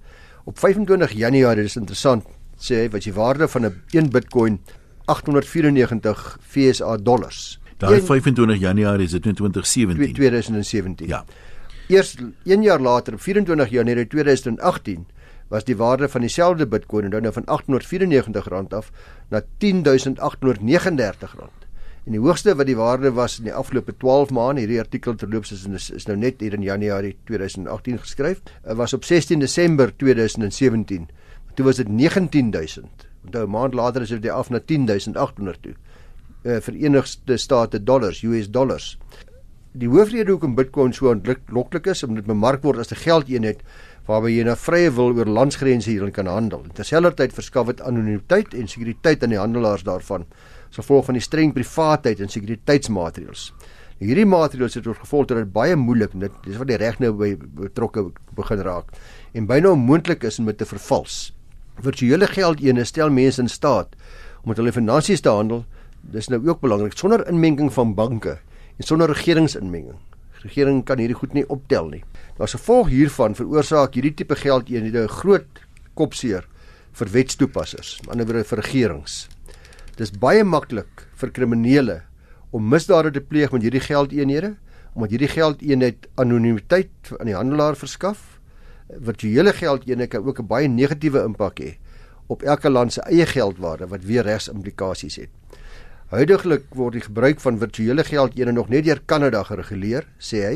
Op 0.43 0.59
25 0.59 1.15
Januarie, 1.15 1.63
dis 1.63 1.79
interessant, 1.79 2.27
sê 2.59 2.83
hy 2.83 2.91
wat 2.91 3.07
die 3.07 3.15
waarde 3.15 3.47
van 3.47 3.65
'n 3.65 3.81
1 3.93 4.09
Bitcoin 4.11 4.59
894 5.07 6.37
FSA 6.41 6.97
dollars. 6.97 7.59
Daai 7.77 8.01
25 8.01 8.59
Januarie 8.59 9.05
is 9.05 9.11
dit 9.11 9.25
in 9.25 9.35
2017. 9.35 10.13
2017. 10.13 11.07
Ja. 11.07 11.23
Eers 11.87 12.15
1 12.43 12.61
jaar 12.61 12.81
later 12.81 13.13
op 13.13 13.21
24 13.21 13.69
Januarie 13.69 14.07
2018 14.07 15.05
was 15.49 15.63
die 15.63 15.77
waarde 15.77 16.09
van 16.09 16.21
dieselfde 16.21 16.67
Bitcoin 16.67 17.09
nou 17.09 17.33
van 17.33 17.43
R894 17.43 18.67
af 18.69 18.91
na 19.29 19.41
R10839. 19.41 21.65
En 22.07 22.15
die 22.15 22.21
hoogste 22.23 22.53
wat 22.55 22.69
die 22.69 22.77
waarde 22.79 23.09
was 23.11 23.33
in 23.41 23.49
die 23.49 23.53
afgelope 23.53 23.91
12 23.99 24.29
maande, 24.31 24.61
hierdie 24.63 24.79
artikel 24.79 25.15
terloops 25.19 25.51
is, 25.51 25.65
is 25.67 25.89
is 25.91 26.05
nou 26.07 26.15
net 26.15 26.39
hier 26.39 26.53
in 26.55 26.63
Januarie 26.63 27.17
2018 27.27 27.97
geskryf, 27.99 28.39
eh, 28.63 28.75
was 28.79 28.93
op 28.95 29.03
16 29.03 29.43
Desember 29.43 29.91
2017. 29.97 31.09
Toe 31.55 31.65
was 31.65 31.81
dit 31.81 31.89
19000. 31.89 33.07
Onthou 33.25 33.43
'n 33.43 33.49
maand 33.49 33.73
later 33.73 34.01
is 34.01 34.09
dit 34.09 34.29
af 34.29 34.49
na 34.49 34.59
10800 34.59 35.61
toe. 35.61 35.75
Uh, 36.43 36.61
Verenigde 36.61 37.37
State 37.37 37.83
dollars, 37.83 38.23
US 38.23 38.49
dollars. 38.49 38.97
Die 39.71 39.89
hoofrede 39.89 40.31
hoekom 40.31 40.55
Bitcoin 40.55 40.93
so 40.93 41.09
ontloklik 41.09 41.85
is, 41.85 42.03
omdat 42.03 42.25
bemark 42.25 42.63
word 42.63 42.77
as 42.77 42.91
'n 42.91 42.95
geldeenheid 42.95 43.61
waarby 44.07 44.31
jy 44.31 44.43
na 44.47 44.55
vrye 44.55 44.91
wil 44.95 45.11
oor 45.17 45.27
landsgrense 45.27 45.89
hierin 45.91 46.13
kan 46.15 46.29
handel. 46.31 46.63
Terselfdertyd 46.73 47.35
verskaf 47.35 47.67
dit 47.71 47.81
anonimiteit 47.83 48.53
en 48.55 48.69
sekuriteit 48.71 49.23
aan 49.23 49.35
die 49.35 49.41
handelaars 49.41 49.83
daarvan, 49.87 50.23
as 50.69 50.79
gevolg 50.79 51.09
van 51.09 51.19
die 51.19 51.23
streng 51.23 51.51
privaatheid 51.55 52.23
en 52.23 52.31
sekuriteitsmaatreëls. 52.31 53.51
Hierdie 53.97 54.27
maatreëls 54.29 54.77
het 54.77 54.85
tot 54.85 54.99
gevolg 55.01 55.25
dat 55.31 55.39
dit 55.41 55.53
baie 55.53 55.75
moeilik 55.75 56.11
dit 56.13 56.33
dis 56.45 56.57
wat 56.61 56.69
die 56.69 56.77
reg 56.77 56.99
nou 57.01 57.11
by 57.17 57.31
betrokke 57.35 58.03
begin 58.37 58.61
raak 58.61 58.91
en 59.33 59.47
byna 59.49 59.71
onmoontlik 59.73 60.23
is 60.29 60.37
om 60.39 60.51
te 60.53 60.67
vervals. 60.69 61.33
Virtuele 61.81 62.29
geldene 62.29 62.85
stel 62.85 63.09
mense 63.09 63.41
in 63.41 63.49
staat 63.49 63.97
om 64.43 64.51
met 64.51 64.61
hulle 64.61 64.73
finansies 64.73 65.21
te 65.25 65.33
handel. 65.33 65.65
Dis 66.13 66.29
nou 66.29 66.39
ook 66.45 66.61
belangrik 66.61 66.93
sonder 66.97 67.25
inmenging 67.27 67.73
van 67.73 67.95
banke 67.97 68.37
en 68.77 68.85
sonder 68.85 69.09
regeringsinmenging. 69.09 69.97
Regering 70.43 70.83
kan 70.85 70.99
hierdie 70.99 71.17
goed 71.17 71.33
nie 71.33 71.45
optel 71.49 71.89
nie. 71.89 72.03
As 72.39 72.53
gevolg 72.53 72.91
hiervan 72.93 73.35
veroorsaak 73.35 73.95
hierdie 73.97 74.13
tipe 74.13 74.35
geldeenhede 74.35 75.03
'n 75.03 75.07
groot 75.07 75.61
kopseer 75.95 76.45
vir 76.93 77.07
wetstoepassers, 77.07 77.99
aan 78.07 78.17
die 78.17 78.23
ander 78.23 78.35
wyse 78.35 78.49
vir 78.49 78.61
regerings. 78.61 79.29
Dis 79.97 80.11
baie 80.11 80.43
maklik 80.43 81.07
vir 81.15 81.31
kriminele 81.31 82.01
om 82.51 82.69
misdade 82.69 83.11
te 83.11 83.21
pleeg 83.21 83.51
met 83.51 83.61
hierdie 83.61 83.81
geldeenhede 83.81 84.55
omdat 84.97 85.09
hierdie 85.13 85.29
geldeenheid 85.29 86.07
anonimiteit 86.17 87.11
aan 87.19 87.29
die 87.29 87.35
handelaar 87.35 87.75
verskaf. 87.77 88.39
Virtuele 88.89 89.53
geldeenhede 89.53 90.07
kan 90.07 90.25
ook 90.25 90.39
'n 90.39 90.47
baie 90.47 90.67
negatiewe 90.67 91.23
impak 91.23 91.59
hê 91.59 91.77
op 92.27 92.41
elke 92.43 92.69
land 92.69 92.93
se 92.93 93.01
eie 93.01 93.25
geldwaarde 93.25 93.87
wat 93.87 94.03
weer 94.03 94.23
regsimplikasies 94.23 95.15
het. 95.15 95.29
Huidigelik 96.07 96.69
word 96.71 96.95
die 96.95 97.03
gebruik 97.03 97.41
van 97.43 97.57
virtuele 97.59 98.03
geldeenhede 98.07 98.53
nog 98.55 98.69
net 98.71 98.85
deur 98.85 99.01
Kanada 99.11 99.41
gereguleer, 99.43 100.05
sê 100.23 100.43
hy. 100.45 100.55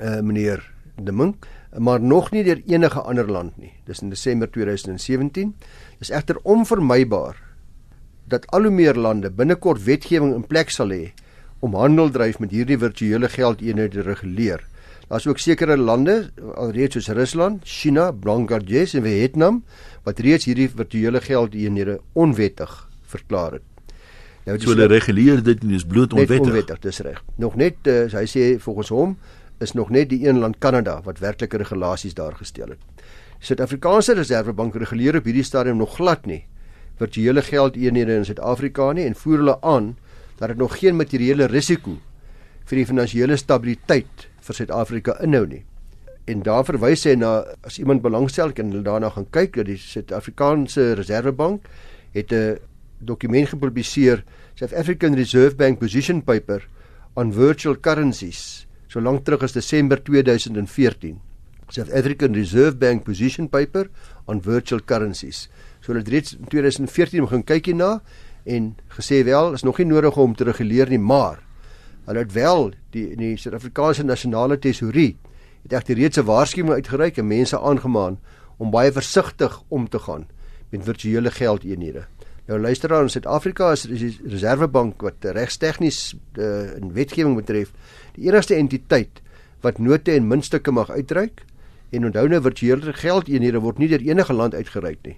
Uh 0.00 0.20
meneer 0.24 0.62
De 0.96 1.12
Mink, 1.12 1.44
maar 1.76 2.00
nog 2.00 2.30
nie 2.32 2.44
deur 2.46 2.62
enige 2.64 3.02
ander 3.04 3.28
land 3.28 3.58
nie. 3.60 3.74
Dis 3.84 4.00
in 4.00 4.08
Desember 4.08 4.48
2017. 4.48 5.52
Dis 6.00 6.08
egter 6.08 6.40
onvermybaar 6.48 7.36
dat 8.32 8.46
al 8.56 8.64
hoe 8.64 8.72
meer 8.72 8.96
lande 8.96 9.28
binnekort 9.28 9.84
wetgewing 9.84 10.32
in 10.32 10.48
plek 10.48 10.72
sal 10.72 10.88
hê 10.94 11.12
om 11.60 11.76
handel 11.76 12.08
dryf 12.08 12.38
met 12.40 12.54
hierdie 12.56 12.78
virtuele 12.80 13.28
geldeenhede 13.28 14.00
te 14.00 14.08
reguleer. 14.08 14.64
Daar's 15.10 15.26
ook 15.28 15.42
sekere 15.42 15.76
lande 15.76 16.30
alreeds 16.56 16.96
soos 16.96 17.12
Rusland, 17.12 17.66
China, 17.68 18.08
Bangladesh 18.12 18.94
en 18.96 19.04
Vietnam 19.04 19.64
wat 20.06 20.24
reeds 20.24 20.48
hierdie 20.48 20.70
virtuele 20.72 21.20
geldeenhede 21.20 21.98
onwettig 22.14 22.72
verklaar 23.04 23.58
het. 23.58 23.69
Nou 24.46 24.56
so 24.58 24.72
hulle 24.72 24.88
reguleer 24.88 25.42
dit 25.44 25.62
en 25.62 25.68
dis 25.68 25.84
bloot 25.84 26.12
onwettig. 26.12 26.46
Onwettig, 26.46 26.78
dis 26.80 26.98
reg. 27.04 27.22
Nog 27.36 27.56
net 27.60 27.86
uh, 27.86 28.06
hy 28.12 28.24
sê 28.30 28.46
volgens 28.62 28.92
hom 28.94 29.16
is 29.60 29.74
nog 29.76 29.90
net 29.92 30.08
die 30.08 30.22
een 30.26 30.40
land 30.40 30.56
Kanada 30.58 31.00
wat 31.04 31.20
werklike 31.20 31.60
regulasies 31.60 32.16
daar 32.16 32.32
gestel 32.38 32.72
het. 32.72 33.04
Suid-Afrikaanse 33.40 34.14
Reservebank 34.16 34.74
reguleer 34.80 35.20
op 35.20 35.28
hierdie 35.28 35.44
stadium 35.44 35.76
nog 35.80 35.94
glad 35.96 36.26
nie 36.26 36.44
virtuele 37.00 37.42
geldeenhede 37.42 38.18
in 38.20 38.24
Suid-Afrika 38.28 38.90
nie 38.92 39.06
en 39.08 39.16
voer 39.16 39.40
hulle 39.40 39.56
aan 39.64 39.94
dat 40.40 40.52
dit 40.52 40.60
nog 40.60 40.76
geen 40.80 40.96
materiële 40.96 41.48
risiko 41.48 41.96
vir 42.68 42.80
die 42.80 42.86
finansiële 42.88 43.36
stabiliteit 43.40 44.26
vir 44.46 44.56
Suid-Afrika 44.56 45.16
inhou 45.24 45.46
nie. 45.48 45.62
En 46.28 46.44
daar 46.46 46.66
verwys 46.68 47.06
hy 47.08 47.16
na 47.18 47.40
as 47.66 47.80
iemand 47.80 48.04
belangstel 48.04 48.52
kan 48.56 48.72
hulle 48.72 48.84
daarna 48.86 49.10
gaan 49.14 49.28
kyk 49.32 49.56
dat 49.58 49.70
die 49.72 49.78
Suid-Afrikaanse 49.80 50.92
Reservebank 51.00 51.68
het 52.14 52.32
'n 52.32 52.58
dokument 53.00 53.48
gepubliseer, 53.48 54.24
South 54.54 54.74
African 54.76 55.14
Reserve 55.14 55.56
Bank 55.56 55.78
Position 55.78 56.22
Paper 56.22 56.66
on 57.16 57.32
Virtual 57.32 57.76
Currencies, 57.80 58.66
so 58.88 59.00
lank 59.00 59.24
terug 59.24 59.42
as 59.42 59.52
Desember 59.52 59.98
2014. 60.02 61.18
South 61.70 61.90
African 61.94 62.34
Reserve 62.34 62.76
Bank 62.78 63.04
Position 63.04 63.48
Paper 63.48 63.88
on 64.26 64.40
Virtual 64.42 64.80
Currencies. 64.82 65.48
So 65.80 65.92
hulle 65.92 66.02
het 66.02 66.10
reeds 66.10 66.34
in 66.34 66.48
2014 66.50 67.26
begin 67.28 67.44
kyk 67.46 67.70
hierna 67.70 68.00
en 68.44 68.72
gesê 68.96 69.22
wel, 69.24 69.54
is 69.54 69.62
nog 69.62 69.78
nie 69.78 69.86
nodig 69.86 70.16
om 70.18 70.34
te 70.34 70.44
reguleer 70.48 70.90
nie, 70.90 70.98
maar 70.98 71.38
hulle 72.08 72.24
het 72.24 72.32
wel 72.34 72.72
die 72.94 73.06
die 73.16 73.36
Suid-Afrikaanse 73.38 74.04
nasionale 74.04 74.58
tesourie 74.58 75.14
het 75.62 75.76
egter 75.78 75.96
reeds 75.96 76.18
'n 76.18 76.26
waarskuwing 76.26 76.74
uitgereik 76.74 77.18
en 77.18 77.26
mense 77.26 77.60
aangemaan 77.60 78.18
om 78.58 78.70
baie 78.70 78.92
versigtig 78.92 79.62
om 79.68 79.88
te 79.88 79.98
gaan 79.98 80.26
met 80.70 80.84
virtuele 80.84 81.30
geldeenhede. 81.30 82.06
Nou 82.50 82.58
luister 82.58 82.90
aan 82.90 83.06
Suid-Afrika 83.06 83.68
is 83.76 83.84
die 83.86 84.08
Reservebank 84.26 85.04
wat 85.06 85.22
regstegnies 85.36 86.16
uh, 86.34 86.72
in 86.74 86.88
wetgewing 86.96 87.36
betref 87.38 87.68
die 88.16 88.24
enigste 88.26 88.56
entiteit 88.58 89.20
wat 89.62 89.78
note 89.78 90.10
en 90.16 90.26
muntstukke 90.26 90.74
mag 90.74 90.90
uitreik 90.90 91.44
en 91.94 92.08
onthou 92.08 92.24
nou 92.32 92.40
virtuele 92.42 92.94
geldeenhede 92.98 93.60
word 93.62 93.78
nie 93.78 93.86
deur 93.92 94.02
enige 94.02 94.34
land 94.34 94.56
uitgereik 94.58 94.98
nie. 95.06 95.14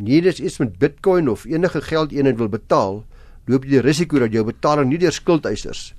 En 0.00 0.08
hier 0.08 0.30
is 0.30 0.40
iets 0.40 0.56
met 0.62 0.78
Bitcoin 0.80 1.28
of 1.28 1.44
enige 1.44 1.82
geldeenheid 1.84 2.40
wil 2.40 2.48
betaal, 2.48 3.02
loop 3.44 3.68
jy 3.68 3.74
die 3.76 3.84
risiko 3.84 4.24
dat 4.24 4.32
jou 4.32 4.46
betaling 4.48 4.88
nie 4.88 5.02
deur 5.04 5.12
skuldeisers 5.12 5.90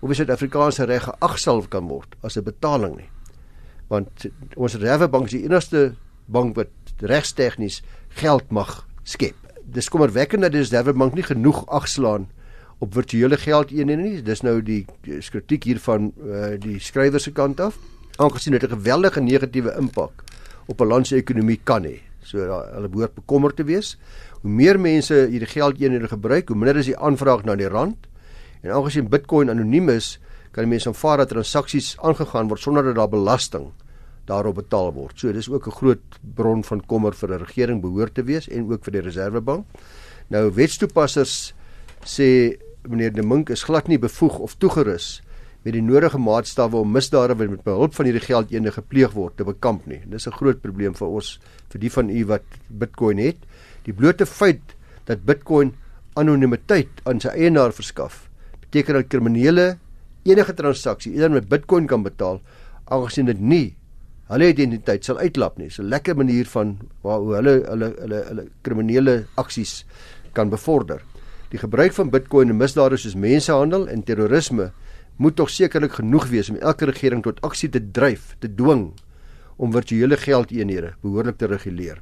of 0.00 0.10
die 0.10 0.18
Suid-Afrikaanse 0.18 0.88
reg 0.90 1.06
geag 1.12 1.38
sal 1.38 1.62
kan 1.70 1.86
word 1.86 2.18
as 2.26 2.34
'n 2.36 2.42
betaling 2.42 2.98
nie. 2.98 3.10
Want 3.86 4.26
ons 4.56 4.74
Reservebank 4.74 5.30
is 5.30 5.38
die 5.38 5.46
enigste 5.46 5.94
bank 6.26 6.56
wat 6.56 6.74
regstegnies 6.98 7.82
geld 8.18 8.50
mag 8.50 8.82
skep. 9.04 9.43
Dis 9.64 9.88
kommerwekkend 9.88 10.42
dat 10.42 10.52
die 10.52 10.60
Reservebank 10.60 11.14
nie 11.14 11.24
genoeg 11.24 11.64
agslaan 11.66 12.28
op 12.78 12.94
virtuele 12.94 13.36
geldeenhede 13.36 14.02
nie. 14.02 14.22
Dis 14.22 14.42
nou 14.42 14.60
die 14.62 14.84
kritiek 15.30 15.64
hier 15.64 15.80
van 15.80 16.12
uh, 16.20 16.54
die 16.60 16.78
skrywer 16.80 17.20
se 17.20 17.32
kant 17.32 17.60
af. 17.60 17.78
Aangesien 18.16 18.52
dit 18.52 18.62
'n 18.62 18.76
geweldige 18.76 19.20
negatiewe 19.20 19.74
impak 19.78 20.24
op 20.66 20.80
'n 20.80 20.86
land 20.86 21.06
se 21.06 21.16
ekonomie 21.16 21.60
kan 21.64 21.84
hê. 21.84 22.00
So 22.22 22.38
hulle 22.38 22.88
behoort 22.88 23.14
bekommerd 23.14 23.56
te 23.56 23.64
wees. 23.64 23.98
Hoe 24.42 24.50
meer 24.50 24.80
mense 24.80 25.14
hierdie 25.14 25.48
geldeenhede 25.48 26.08
gebruik, 26.08 26.48
hoe 26.48 26.56
minder 26.56 26.76
is 26.76 26.86
die 26.86 26.98
aanvraag 26.98 27.44
na 27.44 27.56
die 27.56 27.68
rand 27.68 27.96
En 28.64 28.72
aangesien 28.72 29.10
Bitcoin 29.12 29.50
anoniem 29.52 29.90
is, 29.92 30.14
kan 30.56 30.68
mense 30.68 30.88
aanvaar 30.88 31.20
dat 31.20 31.34
transaksies 31.34 31.94
aangegaan 32.00 32.48
word 32.48 32.62
sonder 32.64 32.86
dat 32.86 32.96
daar 32.96 33.10
belasting 33.12 33.66
daarop 34.28 34.54
betaal 34.54 34.92
word. 34.92 35.18
So 35.18 35.32
dis 35.32 35.48
ook 35.48 35.66
'n 35.66 35.78
groot 35.80 36.04
bron 36.34 36.64
van 36.64 36.80
kommer 36.86 37.12
vir 37.12 37.34
'n 37.34 37.44
regering 37.44 37.80
behoort 37.80 38.14
te 38.14 38.22
wees 38.22 38.48
en 38.48 38.70
ook 38.70 38.84
vir 38.84 38.92
die 38.92 39.00
Reserwebank. 39.00 39.66
Nou 40.28 40.50
wetstoepassers 40.50 41.54
sê 42.04 42.58
meneer 42.88 43.12
De 43.12 43.22
Mink 43.22 43.50
is 43.50 43.62
glad 43.62 43.88
nie 43.88 43.98
bevoeg 43.98 44.38
of 44.38 44.54
toegerus 44.54 45.22
met 45.64 45.72
die 45.72 45.82
nodige 45.82 46.18
maatstawwe 46.18 46.76
om 46.76 46.92
misdade 46.92 47.34
wat 47.34 47.48
met 47.48 47.64
behulp 47.64 47.94
van 47.94 48.04
hierdie 48.04 48.26
geld 48.26 48.50
ene 48.52 48.70
gepleeg 48.70 49.12
word 49.12 49.36
te 49.36 49.44
bekamp 49.44 49.86
nie. 49.86 50.00
Dis 50.06 50.26
'n 50.26 50.36
groot 50.36 50.60
probleem 50.60 50.94
vir 50.94 51.08
ons 51.08 51.40
vir 51.70 51.80
die 51.80 51.90
van 51.90 52.10
u 52.10 52.24
wat 52.24 52.44
Bitcoin 52.68 53.18
het. 53.18 53.36
Die 53.84 53.92
blote 53.92 54.26
feit 54.26 54.62
dat 55.06 55.24
Bitcoin 55.24 55.74
anonimiteit 56.14 56.88
aan 57.04 57.20
sy 57.20 57.28
eienaar 57.28 57.72
verskaf, 57.72 58.28
beteken 58.60 58.94
dat 58.94 59.08
kriminele 59.08 59.78
enige 60.24 60.54
transaksie 60.54 61.12
eerder 61.12 61.30
met 61.30 61.48
Bitcoin 61.48 61.86
kan 61.86 62.02
betaal 62.02 62.40
aangesien 62.84 63.26
dit 63.26 63.40
nie 63.40 63.76
hulle 64.32 64.48
identiteit 64.48 65.04
sal 65.04 65.18
uitlap 65.20 65.58
nie. 65.58 65.68
Dis 65.68 65.78
'n 65.78 65.88
lekker 65.88 66.16
manier 66.16 66.46
van 66.46 66.78
waar 67.02 67.18
hoe 67.20 67.34
hulle 67.34 67.54
hulle 67.68 67.94
hulle 68.00 68.24
hulle 68.28 68.44
kriminele 68.62 69.26
aksies 69.36 69.84
kan 70.32 70.50
bevorder. 70.50 71.02
Die 71.50 71.58
gebruik 71.58 71.92
van 71.92 72.10
Bitcoin 72.10 72.48
in 72.48 72.56
misdade 72.56 72.96
soos 72.96 73.14
mensehandel 73.14 73.88
en 73.88 74.02
terrorisme 74.02 74.72
moet 75.16 75.36
tog 75.36 75.50
sekerlik 75.50 75.92
genoeg 75.92 76.28
wees 76.28 76.50
om 76.50 76.56
elke 76.56 76.86
regering 76.86 77.22
tot 77.22 77.40
aksie 77.40 77.68
te 77.68 77.90
dryf, 77.90 78.34
te 78.40 78.48
dwing 78.48 78.92
om 79.56 79.72
virtuele 79.72 80.16
geldeenhede 80.16 80.94
behoorlik 81.02 81.38
te 81.38 81.46
reguleer. 81.46 82.00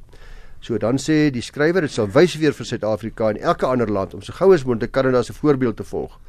So 0.63 0.77
dan 0.77 0.97
sê 0.97 1.29
die 1.29 1.43
skrywer 1.43 1.81
dit 1.81 1.91
sal 1.91 2.07
wys 2.07 2.37
weer 2.39 2.55
vir 2.55 2.65
Suid-Afrika 2.65 3.29
en 3.29 3.41
elke 3.41 3.67
ander 3.67 3.91
land 3.91 4.13
om 4.13 4.21
so 4.21 4.33
gou 4.33 4.53
as 4.55 4.63
moontlik 4.63 4.91
Kanada 4.95 5.21
se 5.23 5.33
voorbeeld 5.33 5.77
te 5.77 5.83
volg 5.83 6.19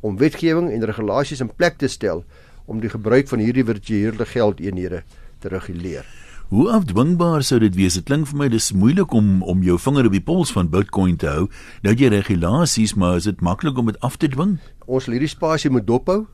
om 0.00 0.16
wetgewing 0.16 0.70
en 0.72 0.86
regulasies 0.86 1.42
in 1.44 1.50
plek 1.50 1.76
te 1.78 1.88
stel 1.88 2.24
om 2.66 2.80
die 2.80 2.88
gebruik 2.88 3.28
van 3.28 3.42
hierdie 3.42 3.66
virtuele 3.66 4.24
geldeenhede 4.24 5.02
te 5.40 5.48
reguleer. 5.48 6.06
Hoe 6.50 6.66
afdwingbaar 6.74 7.44
sou 7.46 7.60
dit 7.62 7.74
wees? 7.78 7.94
Dit 7.94 8.08
klink 8.08 8.26
vir 8.26 8.38
my 8.38 8.48
dis 8.50 8.72
moeilik 8.74 9.12
om 9.14 9.42
om 9.42 9.62
jou 9.62 9.78
vinger 9.78 10.08
op 10.08 10.16
die 10.16 10.24
pols 10.24 10.50
van 10.52 10.70
Bitcoin 10.70 11.16
te 11.16 11.28
hou. 11.30 11.46
Nou 11.82 11.94
jy 11.94 12.10
regulasies, 12.10 12.96
maar 12.98 13.20
is 13.20 13.28
dit 13.30 13.40
maklik 13.40 13.78
om 13.78 13.86
dit 13.86 14.00
af 14.00 14.16
te 14.18 14.28
dwing? 14.28 14.58
Ons 14.86 15.06
sal 15.06 15.14
hierdie 15.14 15.30
spasie 15.30 15.70
moet 15.70 15.86
dophou. 15.86 16.24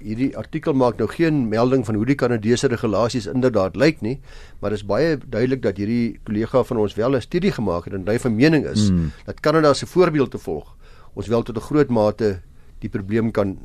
Hierdie 0.00 0.30
artikel 0.36 0.72
maak 0.76 0.96
nou 1.00 1.08
geen 1.08 1.46
melding 1.48 1.84
van 1.84 1.96
hoe 1.96 2.06
die 2.08 2.16
Kanadese 2.16 2.68
regulasies 2.72 3.28
inderdaad 3.28 3.76
lyk 3.76 4.00
nie, 4.00 4.18
maar 4.60 4.72
dit 4.72 4.80
is 4.80 4.88
baie 4.88 5.16
duidelik 5.16 5.62
dat 5.64 5.76
hierdie 5.76 6.18
kollega 6.24 6.64
van 6.64 6.80
ons 6.80 6.96
wel 6.96 7.16
'n 7.16 7.20
studie 7.20 7.52
gemaak 7.52 7.84
het 7.84 7.94
en 7.94 8.08
hy 8.08 8.18
van 8.18 8.36
mening 8.36 8.64
is 8.64 8.88
hmm. 8.88 9.12
dat 9.26 9.40
Kanada 9.40 9.74
se 9.74 9.86
voorbeeld 9.86 10.30
te 10.30 10.38
volg 10.38 10.76
ons 11.16 11.28
wel 11.28 11.42
tot 11.42 11.56
'n 11.56 11.68
groot 11.68 11.88
mate 11.88 12.40
die 12.78 12.88
probleem 12.88 13.30
kan 13.30 13.58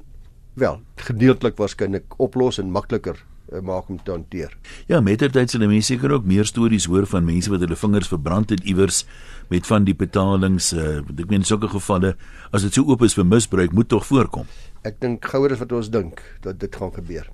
wel 0.54 0.82
gedeeltelik 0.96 1.58
waarskynlik 1.58 2.06
oplos 2.18 2.60
en 2.60 2.72
makliker 2.72 3.26
maak 3.62 3.90
om 3.90 4.00
te 4.04 4.12
hanteer. 4.12 4.54
Ja, 4.88 5.02
mettertyd 5.04 5.52
sal 5.52 5.66
mense 5.68 5.94
seker 5.94 6.14
ook 6.16 6.26
meer 6.26 6.48
stories 6.48 6.88
hoor 6.88 7.08
van 7.10 7.26
mense 7.28 7.52
wat 7.52 7.64
hulle 7.66 7.76
vingers 7.76 8.12
verbrand 8.12 8.50
het 8.54 8.64
iewers 8.64 9.04
met 9.52 9.68
van 9.68 9.84
die 9.88 9.96
betalings. 9.98 10.72
Uh, 10.74 11.02
ek 11.04 11.30
meen 11.32 11.44
sulke 11.48 11.68
gevalle 11.72 12.16
as 12.56 12.64
dit 12.68 12.74
so 12.74 12.88
oop 12.88 13.04
is 13.08 13.18
vir 13.18 13.28
misbruik 13.28 13.76
moet 13.76 13.90
tog 13.92 14.08
voorkom. 14.08 14.48
Ek 14.88 15.02
dink 15.04 15.26
gouer 15.34 15.52
as 15.52 15.62
wat 15.64 15.76
ons 15.76 15.92
dink 15.92 16.24
dat 16.46 16.60
dit 16.62 16.76
gaan 16.76 16.94
gebeur. 16.96 17.28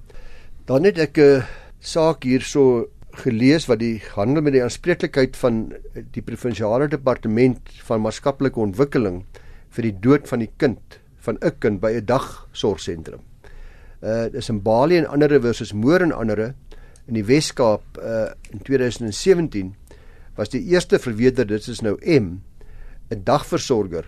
Dan 0.67 0.84
het 0.89 0.98
ek 0.98 1.17
'n 1.17 1.22
uh, 1.22 1.46
saak 1.80 2.24
hierso 2.24 2.89
gelees 3.17 3.67
wat 3.70 3.80
die 3.80 4.02
handel 4.15 4.43
met 4.46 4.54
die 4.54 4.63
aanspreeklikheid 4.63 5.38
van 5.38 5.74
die 6.13 6.22
provinsiale 6.22 6.88
departement 6.88 7.60
van 7.88 8.02
maatskaplike 8.02 8.60
ontwikkeling 8.60 9.24
vir 9.70 9.84
die 9.89 9.98
dood 10.02 10.28
van 10.28 10.39
die 10.39 10.52
kind 10.58 11.00
van 11.26 11.38
'n 11.41 11.58
kind 11.60 11.82
by 11.82 11.91
'n 11.98 12.06
dagsorgsentrum 12.06 13.27
uh 14.01 14.27
dis 14.31 14.49
in 14.49 14.62
Bali 14.62 14.97
en 14.97 15.07
ander 15.07 15.41
versus 15.41 15.73
Moor 15.73 16.01
en 16.01 16.12
ander 16.12 16.53
in 17.07 17.13
die 17.13 17.25
Wes-Kaap 17.25 17.97
uh 17.97 18.31
in 18.51 18.62
2017 18.62 19.75
was 20.36 20.49
die 20.49 20.62
eerste 20.69 20.99
verweter 20.99 21.47
dit 21.47 21.67
is 21.67 21.81
nou 21.81 21.97
M 22.01 22.41
'n 23.10 23.23
dagversorger 23.23 24.05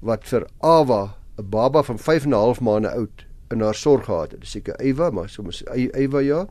wat 0.00 0.24
vir 0.24 0.46
Ava 0.60 1.14
'n 1.38 1.48
baba 1.50 1.82
van 1.82 1.98
5 1.98 2.24
en 2.24 2.30
'n 2.30 2.34
half 2.34 2.60
maande 2.60 2.90
oud 2.90 3.26
in 3.52 3.60
haar 3.60 3.74
sorg 3.74 4.04
gehad 4.04 4.30
het. 4.30 4.40
Dis 4.40 4.50
seker 4.50 4.80
Eva, 4.80 5.10
maar 5.10 5.28
soms 5.28 5.62
Eva 5.74 6.18
ja. 6.18 6.46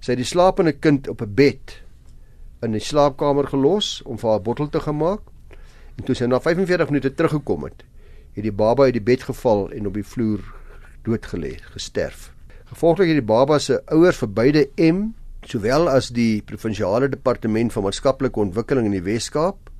Sy 0.00 0.12
het 0.12 0.20
die 0.20 0.28
slapende 0.28 0.72
kind 0.72 1.08
op 1.08 1.22
'n 1.22 1.34
bed 1.34 1.80
in 2.62 2.72
die 2.72 2.80
slaapkamer 2.80 3.46
gelos 3.48 4.02
om 4.04 4.18
vir 4.18 4.30
haar 4.30 4.42
bottel 4.42 4.68
te 4.68 4.80
gemaak. 4.80 5.20
En 5.96 6.04
toe 6.04 6.14
sy 6.14 6.24
na 6.24 6.40
45 6.40 6.88
minute 6.88 7.14
teruggekom 7.14 7.64
het, 7.64 7.84
het 8.32 8.42
die 8.42 8.52
baba 8.52 8.82
uit 8.82 8.92
die 8.92 9.02
bed 9.02 9.22
geval 9.22 9.70
en 9.70 9.86
op 9.86 9.94
die 9.94 10.04
vloer 10.04 10.40
doodgelê, 11.04 11.58
gesterf. 11.74 12.30
Gevolglik 12.70 13.12
het 13.12 13.20
die 13.20 13.26
baba 13.26 13.58
se 13.60 13.80
ouers 13.92 14.18
vir 14.22 14.30
beide 14.34 14.64
M 14.80 15.12
sowel 15.48 15.88
as 15.92 16.08
die 16.14 16.42
provinsiale 16.46 17.10
departement 17.12 17.72
van 17.74 17.84
maatskaplike 17.86 18.40
ontwikkeling 18.40 18.88
in 18.88 18.96
die 18.96 19.04
Wes-Kaap, 19.04 19.70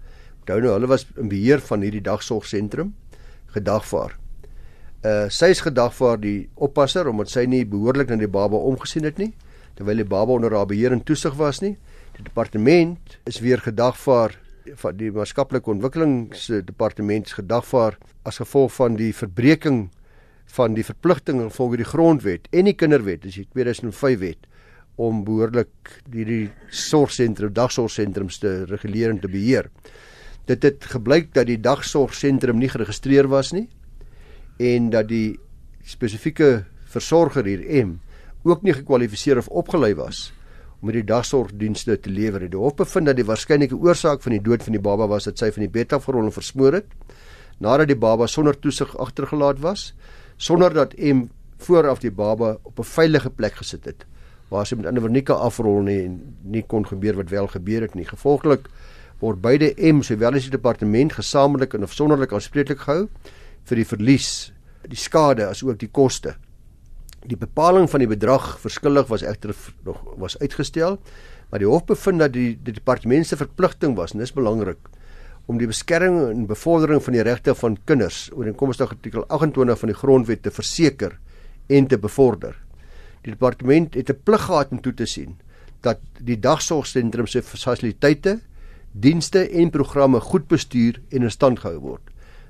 onthou 0.43 0.59
nou 0.61 0.75
hulle 0.75 0.91
was 0.91 1.07
in 1.17 1.31
beheer 1.33 1.63
van 1.65 1.85
hierdie 1.85 2.05
dagsorgsentrum, 2.05 2.93
gedagvaar. 3.55 4.19
Uh 5.05 5.27
sy 5.33 5.51
is 5.53 5.65
gedagvaar 5.65 6.21
die 6.21 6.49
oppasser 6.55 7.09
omdat 7.09 7.33
sy 7.33 7.45
nie 7.49 7.65
behoorlik 7.69 8.13
na 8.13 8.21
die 8.21 8.31
baba 8.31 8.61
omgesien 8.71 9.09
het 9.09 9.21
nie, 9.21 9.33
terwyl 9.77 10.01
die 10.01 10.09
baba 10.09 10.37
onder 10.37 10.55
haar 10.57 10.69
beheer 10.71 10.95
en 10.95 11.03
toesig 11.05 11.37
was 11.41 11.61
nie. 11.65 11.75
Die 12.17 12.25
departement 12.25 13.19
is 13.29 13.41
weer 13.45 13.61
gedagvaar 13.65 14.37
van 14.81 14.97
die 14.97 15.11
maatskaplike 15.13 15.71
ontwikkelingsdepartement 15.75 17.35
gedagvaar 17.37 17.99
as 18.25 18.41
gevolg 18.41 18.73
van 18.79 18.97
die 18.97 19.13
verbreeking 19.13 19.89
van 20.55 20.75
die 20.75 20.85
verpligtinge 20.85 21.49
volgens 21.51 21.83
die 21.83 21.89
grondwet 21.89 22.49
en 22.53 22.69
die 22.69 22.77
kinderwet, 22.79 23.23
dis 23.25 23.41
die 23.41 23.49
2005 23.53 24.21
wet 24.21 24.51
om 25.01 25.25
behoorlik 25.27 25.97
hierdie 26.13 26.53
sorgsentrum, 26.71 27.53
dagsorgsentrums 27.55 28.39
te 28.43 28.53
reguleer 28.71 29.11
en 29.11 29.19
te 29.23 29.31
beheer. 29.31 29.71
Dit 30.47 30.63
het 30.63 30.87
gebleik 30.93 31.33
dat 31.35 31.49
die 31.49 31.59
dagsorgsentrum 31.59 32.61
nie 32.61 32.71
geregistreer 32.71 33.29
was 33.33 33.53
nie 33.57 33.67
en 34.63 34.93
dat 34.95 35.09
die 35.11 35.35
spesifieke 35.85 36.65
versorger 36.95 37.47
hier 37.49 37.65
M 37.85 37.99
ook 38.45 38.63
nie 38.63 38.77
gekwalifiseer 38.77 39.41
of 39.41 39.51
opgelei 39.51 39.95
was 39.99 40.29
om 40.81 40.91
hierdie 40.91 41.09
dagsorgdienste 41.09 41.97
te 42.05 42.13
lewer. 42.13 42.45
Die 42.45 42.61
hof 42.61 42.77
bevind 42.77 43.09
dat 43.09 43.17
die 43.17 43.27
waarskynlike 43.27 43.77
oorsaak 43.81 44.21
van 44.23 44.37
die 44.37 44.43
dood 44.45 44.63
van 44.63 44.77
die 44.77 44.83
baba 44.85 45.09
was 45.09 45.25
dat 45.27 45.41
sy 45.41 45.49
van 45.55 45.65
die 45.65 45.73
bed 45.73 45.95
af 45.97 46.05
gerol 46.07 46.29
en 46.29 46.35
versmoor 46.35 46.77
het 46.83 46.93
nadat 47.63 47.89
die 47.89 47.99
baba 47.99 48.27
sonder 48.29 48.57
toesig 48.59 48.91
agtergelaat 49.01 49.63
was 49.63 49.93
sonder 50.45 50.75
dat 50.75 50.93
M 51.01 51.29
vooraf 51.65 52.03
die 52.03 52.13
baba 52.13 52.57
op 52.63 52.79
'n 52.79 52.85
veilige 52.85 53.31
plek 53.31 53.55
gesit 53.63 53.85
het 53.85 54.05
waar 54.49 54.67
sy 54.67 54.77
met 54.77 54.87
ander 54.87 55.01
woorde 55.01 55.17
nie 55.17 55.25
kan 55.27 55.41
afrol 55.41 55.83
nie 55.83 56.05
en 56.05 56.37
nie 56.43 56.63
kon 56.63 56.85
gebeur 56.87 57.17
wat 57.17 57.31
wel 57.31 57.47
gebeur 57.47 57.81
het 57.81 57.95
nie. 57.95 58.05
Gevolglik 58.05 58.69
word 59.21 59.41
beide 59.41 59.73
M 59.79 60.03
sowel 60.03 60.35
as 60.35 60.43
die 60.43 60.51
departement 60.51 61.13
gesamentlik 61.13 61.75
en 61.75 61.83
afsonderlik 61.83 62.33
aanspreeklik 62.33 62.79
gehou 62.85 63.09
vir 63.65 63.77
die 63.77 63.89
verlies, 63.89 64.53
die 64.87 65.01
skade 65.01 65.47
as 65.49 65.63
ook 65.63 65.79
die 65.79 65.89
koste. 65.89 66.37
Die 67.25 67.37
bepaling 67.41 67.89
van 67.91 68.01
die 68.01 68.11
bedrag 68.11 68.59
verskillig 68.61 69.09
was 69.09 69.23
egter 69.23 69.55
nog 69.85 70.03
was 70.21 70.39
uitgestel, 70.39 70.99
maar 71.51 71.59
die 71.59 71.69
hof 71.69 71.87
bevind 71.89 72.21
dat 72.21 72.33
die, 72.33 72.59
die 72.63 72.73
departement 72.73 73.27
se 73.27 73.37
verpligting 73.37 73.97
was 73.97 74.13
en 74.13 74.19
dis 74.19 74.33
belangrik 74.33 74.79
om 75.47 75.59
die 75.61 75.69
beskerming 75.69 76.31
en 76.31 76.47
bevordering 76.49 77.03
van 77.05 77.17
die 77.17 77.25
regte 77.27 77.55
van 77.55 77.77
kinders 77.85 78.31
ooreenkomstig 78.33 78.95
artikel 78.97 79.27
28 79.29 79.79
van 79.79 79.93
die 79.93 79.99
grondwet 79.99 80.43
te 80.43 80.53
verseker 80.55 81.19
en 81.69 81.89
te 81.89 81.99
bevorder. 81.99 82.57
Die 83.25 83.33
departement 83.33 83.95
het 83.95 84.11
'n 84.11 84.21
plig 84.25 84.43
gehad 84.43 84.71
om 84.71 84.81
toe 84.81 84.95
te 84.95 85.07
sien 85.07 85.37
dat 85.81 85.99
die 86.19 86.41
dagsorgsentrum 86.41 87.27
se 87.27 87.43
fasiliteite, 87.43 88.41
dienste 88.93 89.49
en 89.51 89.71
programme 89.71 90.21
goed 90.21 90.49
bestuur 90.49 91.01
en 91.11 91.23
in 91.23 91.31
stand 91.31 91.59
gehou 91.59 91.79
word. 91.79 92.03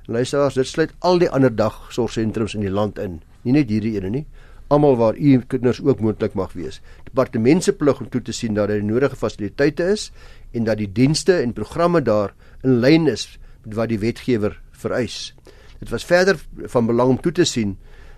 Luisteraars, 0.07 0.55
dit 0.55 0.67
sluit 0.67 0.93
al 0.99 1.19
die 1.19 1.31
ander 1.31 1.55
dagsorgsentrums 1.57 2.55
in 2.55 2.61
die 2.61 2.71
land 2.71 2.99
in, 2.99 3.23
nie 3.43 3.53
net 3.53 3.71
hierdie 3.71 3.97
ene 3.97 4.11
nie, 4.11 4.27
almal 4.69 4.97
waar 4.97 5.17
u 5.17 5.39
kinders 5.47 5.83
ook 5.83 6.01
moontlik 6.01 6.35
mag 6.35 6.53
wees. 6.53 6.81
Departement 7.05 7.65
se 7.65 7.73
plig 7.73 8.01
om 8.01 8.09
toe 8.09 8.23
te 8.23 8.33
sien 8.33 8.55
dat 8.55 8.69
daar 8.69 8.81
die 8.81 8.87
nodige 8.87 9.17
fasiliteite 9.17 9.91
is 9.93 10.11
en 10.53 10.65
dat 10.65 10.79
die 10.79 10.93
dienste 10.93 11.37
en 11.41 11.53
programme 11.53 12.03
daar 12.03 12.35
in 12.63 12.79
lyn 12.81 13.07
is 13.07 13.39
met 13.65 13.75
wat 13.75 13.89
die 13.89 13.99
wetgewer 13.99 14.61
vereis. 14.71 15.35
Dit 15.79 15.91
was 15.91 16.05
verder 16.05 16.39
van 16.73 16.87
belang 16.87 17.17
om 17.17 17.21
toe 17.21 17.33
te 17.33 17.45
sien 17.45 17.77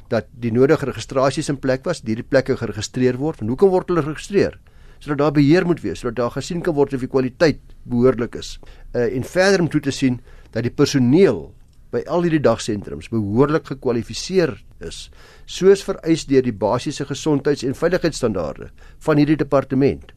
dat 0.09 0.29
die 0.39 0.53
nodige 0.55 0.87
registrasies 0.87 1.49
in 1.51 1.59
plek 1.59 1.85
was, 1.87 2.03
hierdie 2.05 2.27
plekke 2.27 2.57
geregistreer 2.57 3.19
word. 3.19 3.43
En 3.43 3.51
hoekom 3.51 3.73
word 3.73 3.91
hulle 3.91 4.05
geregistreer? 4.07 4.59
Sodat 5.03 5.19
daar 5.19 5.35
beheer 5.35 5.67
moet 5.67 5.83
wees, 5.83 6.01
sodat 6.01 6.17
daar 6.21 6.37
gesien 6.39 6.63
kan 6.65 6.77
word 6.77 6.95
of 6.95 7.03
die 7.03 7.11
kwaliteit 7.11 7.59
behoorlik 7.85 8.39
is. 8.39 8.57
Uh 8.95 9.09
en 9.11 9.27
verder 9.27 9.65
om 9.65 9.71
toe 9.73 9.83
te 9.83 9.93
sien 9.93 10.21
dat 10.55 10.63
die 10.65 10.73
personeel 10.73 11.51
by 11.95 12.03
al 12.11 12.27
hierdie 12.27 12.43
dagsentrums 12.43 13.09
behoorlik 13.13 13.71
gekwalifiseer 13.71 14.57
is, 14.85 15.07
soos 15.47 15.85
vereis 15.87 16.27
deur 16.29 16.45
die 16.45 16.55
basiese 16.55 17.07
gesondheids- 17.07 17.65
en 17.65 17.77
veiligheidsstandaarde 17.79 18.71
van 19.07 19.21
hierdie 19.21 19.39
departement. 19.39 20.13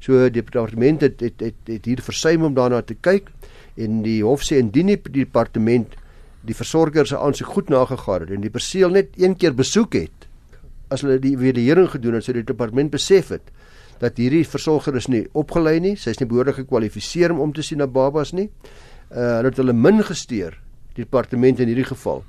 So 0.00 0.28
die 0.28 0.42
departement 0.42 1.00
het 1.00 1.20
het 1.20 1.40
het, 1.40 1.56
het 1.66 1.84
hier 1.84 2.02
versuim 2.04 2.44
om 2.44 2.54
daarna 2.54 2.82
te 2.82 2.94
kyk 2.94 3.30
en 3.76 4.02
die 4.04 4.22
hof 4.22 4.44
sê 4.44 4.60
indien 4.60 4.92
die 4.92 5.00
departement 5.12 5.96
die 6.46 6.54
versorger 6.54 7.06
se 7.06 7.18
aansoek 7.18 7.48
goed 7.48 7.70
nagegaan 7.72 8.26
het 8.26 8.30
en 8.30 8.44
die 8.44 8.52
perseel 8.52 8.90
net 8.90 9.16
een 9.16 9.34
keer 9.36 9.56
besoek 9.56 9.94
het 9.94 10.28
as 10.92 11.02
hulle 11.02 11.18
die 11.18 11.34
evaluering 11.34 11.88
gedoen 11.90 12.14
het 12.14 12.24
sodat 12.24 12.44
die 12.44 12.52
departement 12.52 12.92
besef 12.92 13.32
het 13.34 13.50
dat 14.00 14.18
hierdie 14.20 14.44
versorger 14.44 14.96
is 14.98 15.08
nie 15.08 15.24
opgelei 15.32 15.78
nie, 15.80 15.94
sy 15.96 16.12
is 16.12 16.20
nie 16.20 16.28
behoorlik 16.28 16.60
gekwalifiseer 16.60 17.32
om 17.32 17.40
om 17.46 17.54
te 17.56 17.64
sien 17.64 17.80
na 17.80 17.88
babas 17.88 18.34
nie. 18.36 18.50
Uh 19.08 19.38
hulle 19.38 19.50
het 19.50 19.60
hulle 19.62 19.72
min 19.72 20.02
gesteer 20.04 20.58
die 20.96 21.04
departement 21.04 21.60
in 21.62 21.70
hierdie 21.70 21.88
geval 21.88 22.24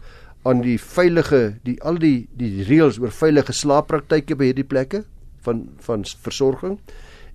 aan 0.47 0.62
die 0.63 0.77
veilige 0.80 1.58
die 1.65 1.77
al 1.82 1.99
die 2.01 2.27
die 2.39 2.65
reëls 2.67 2.99
oor 3.03 3.13
veilige 3.15 3.56
slaappraktyke 3.56 4.38
by 4.39 4.51
hierdie 4.51 4.67
plekke 4.67 5.03
van 5.47 5.65
van 5.86 6.06
versorging 6.25 6.77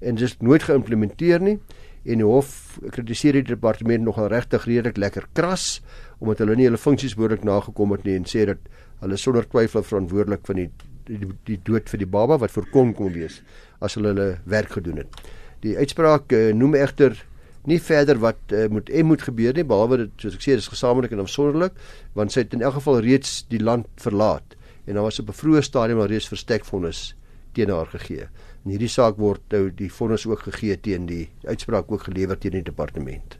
en 0.00 0.18
dit 0.18 0.28
is 0.28 0.38
nooit 0.40 0.64
geïmplementeer 0.68 1.42
nie 1.42 1.58
en 2.02 2.22
die 2.22 2.26
hof 2.26 2.78
kritiseer 2.94 3.38
die 3.38 3.48
departement 3.52 4.04
nogal 4.06 4.30
regtig 4.32 4.64
redelik 4.66 4.98
lekker 4.98 5.28
kras 5.36 5.80
omdat 6.20 6.42
hulle 6.42 6.56
nie 6.58 6.70
hulle 6.70 6.80
funksies 6.80 7.14
behoorlik 7.18 7.44
nagekom 7.46 7.94
het 7.96 8.06
nie 8.06 8.16
en 8.18 8.26
sê 8.28 8.46
dat 8.50 8.72
hulle 9.02 9.18
sonder 9.18 9.46
twyfel 9.50 9.84
verantwoordelik 9.86 10.46
van 10.46 10.62
die 10.62 10.70
die, 11.06 11.28
die 11.48 11.58
dood 11.66 11.90
vir 11.90 12.02
die 12.02 12.08
baba 12.08 12.38
wat 12.42 12.54
voorkom 12.54 12.92
kon 12.98 13.12
wees 13.14 13.40
as 13.82 13.96
hulle 13.98 14.12
hulle 14.12 14.28
werk 14.50 14.76
gedoen 14.78 15.02
het. 15.02 15.22
Die 15.62 15.74
uitspraak 15.78 16.32
uh, 16.34 16.50
noem 16.54 16.76
egter 16.78 17.16
nie 17.64 17.78
verder 17.80 18.18
wat 18.18 18.52
uh, 18.52 18.66
moet 18.68 18.90
en 18.90 19.06
moet 19.06 19.22
gebeur 19.22 19.54
nie 19.54 19.64
behalwe 19.64 19.96
dit 19.96 20.24
soos 20.24 20.34
ek 20.34 20.42
sê 20.42 20.56
dis 20.58 20.68
gesamentlik 20.68 21.12
en 21.12 21.22
afsonderlik 21.22 21.76
want 22.18 22.32
sy 22.32 22.42
het 22.42 22.54
in 22.54 22.62
elk 22.62 22.80
geval 22.80 23.00
reeds 23.04 23.44
die 23.48 23.62
land 23.62 23.86
verlaat 24.02 24.56
en 24.86 24.94
daar 24.94 25.06
was 25.06 25.20
op 25.22 25.28
'n 25.28 25.40
vroeë 25.42 25.62
stadium 25.62 26.00
al 26.00 26.10
reeds 26.10 26.28
verstekvonnis 26.28 27.14
teen 27.52 27.70
haar 27.70 27.86
gegee. 27.86 28.28
In 28.64 28.74
hierdie 28.74 28.88
saak 28.88 29.16
word 29.16 29.42
nou 29.50 29.70
die 29.76 29.90
vonnis 29.92 30.26
ook 30.26 30.46
gegee 30.48 30.76
teen 30.80 31.06
die 31.06 31.28
uitspraak 31.44 31.90
ook 31.92 32.08
gelewer 32.08 32.38
teen 32.38 32.58
die 32.58 32.62
departement. 32.62 33.38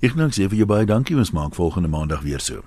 Ek 0.00 0.14
nou 0.18 0.30
sê 0.30 0.48
vir 0.48 0.62
jou 0.62 0.66
baie 0.66 0.86
dankie 0.86 1.16
ons 1.16 1.34
maak 1.36 1.54
volgende 1.54 1.88
maandag 1.88 2.22
weer 2.22 2.40
so. 2.40 2.62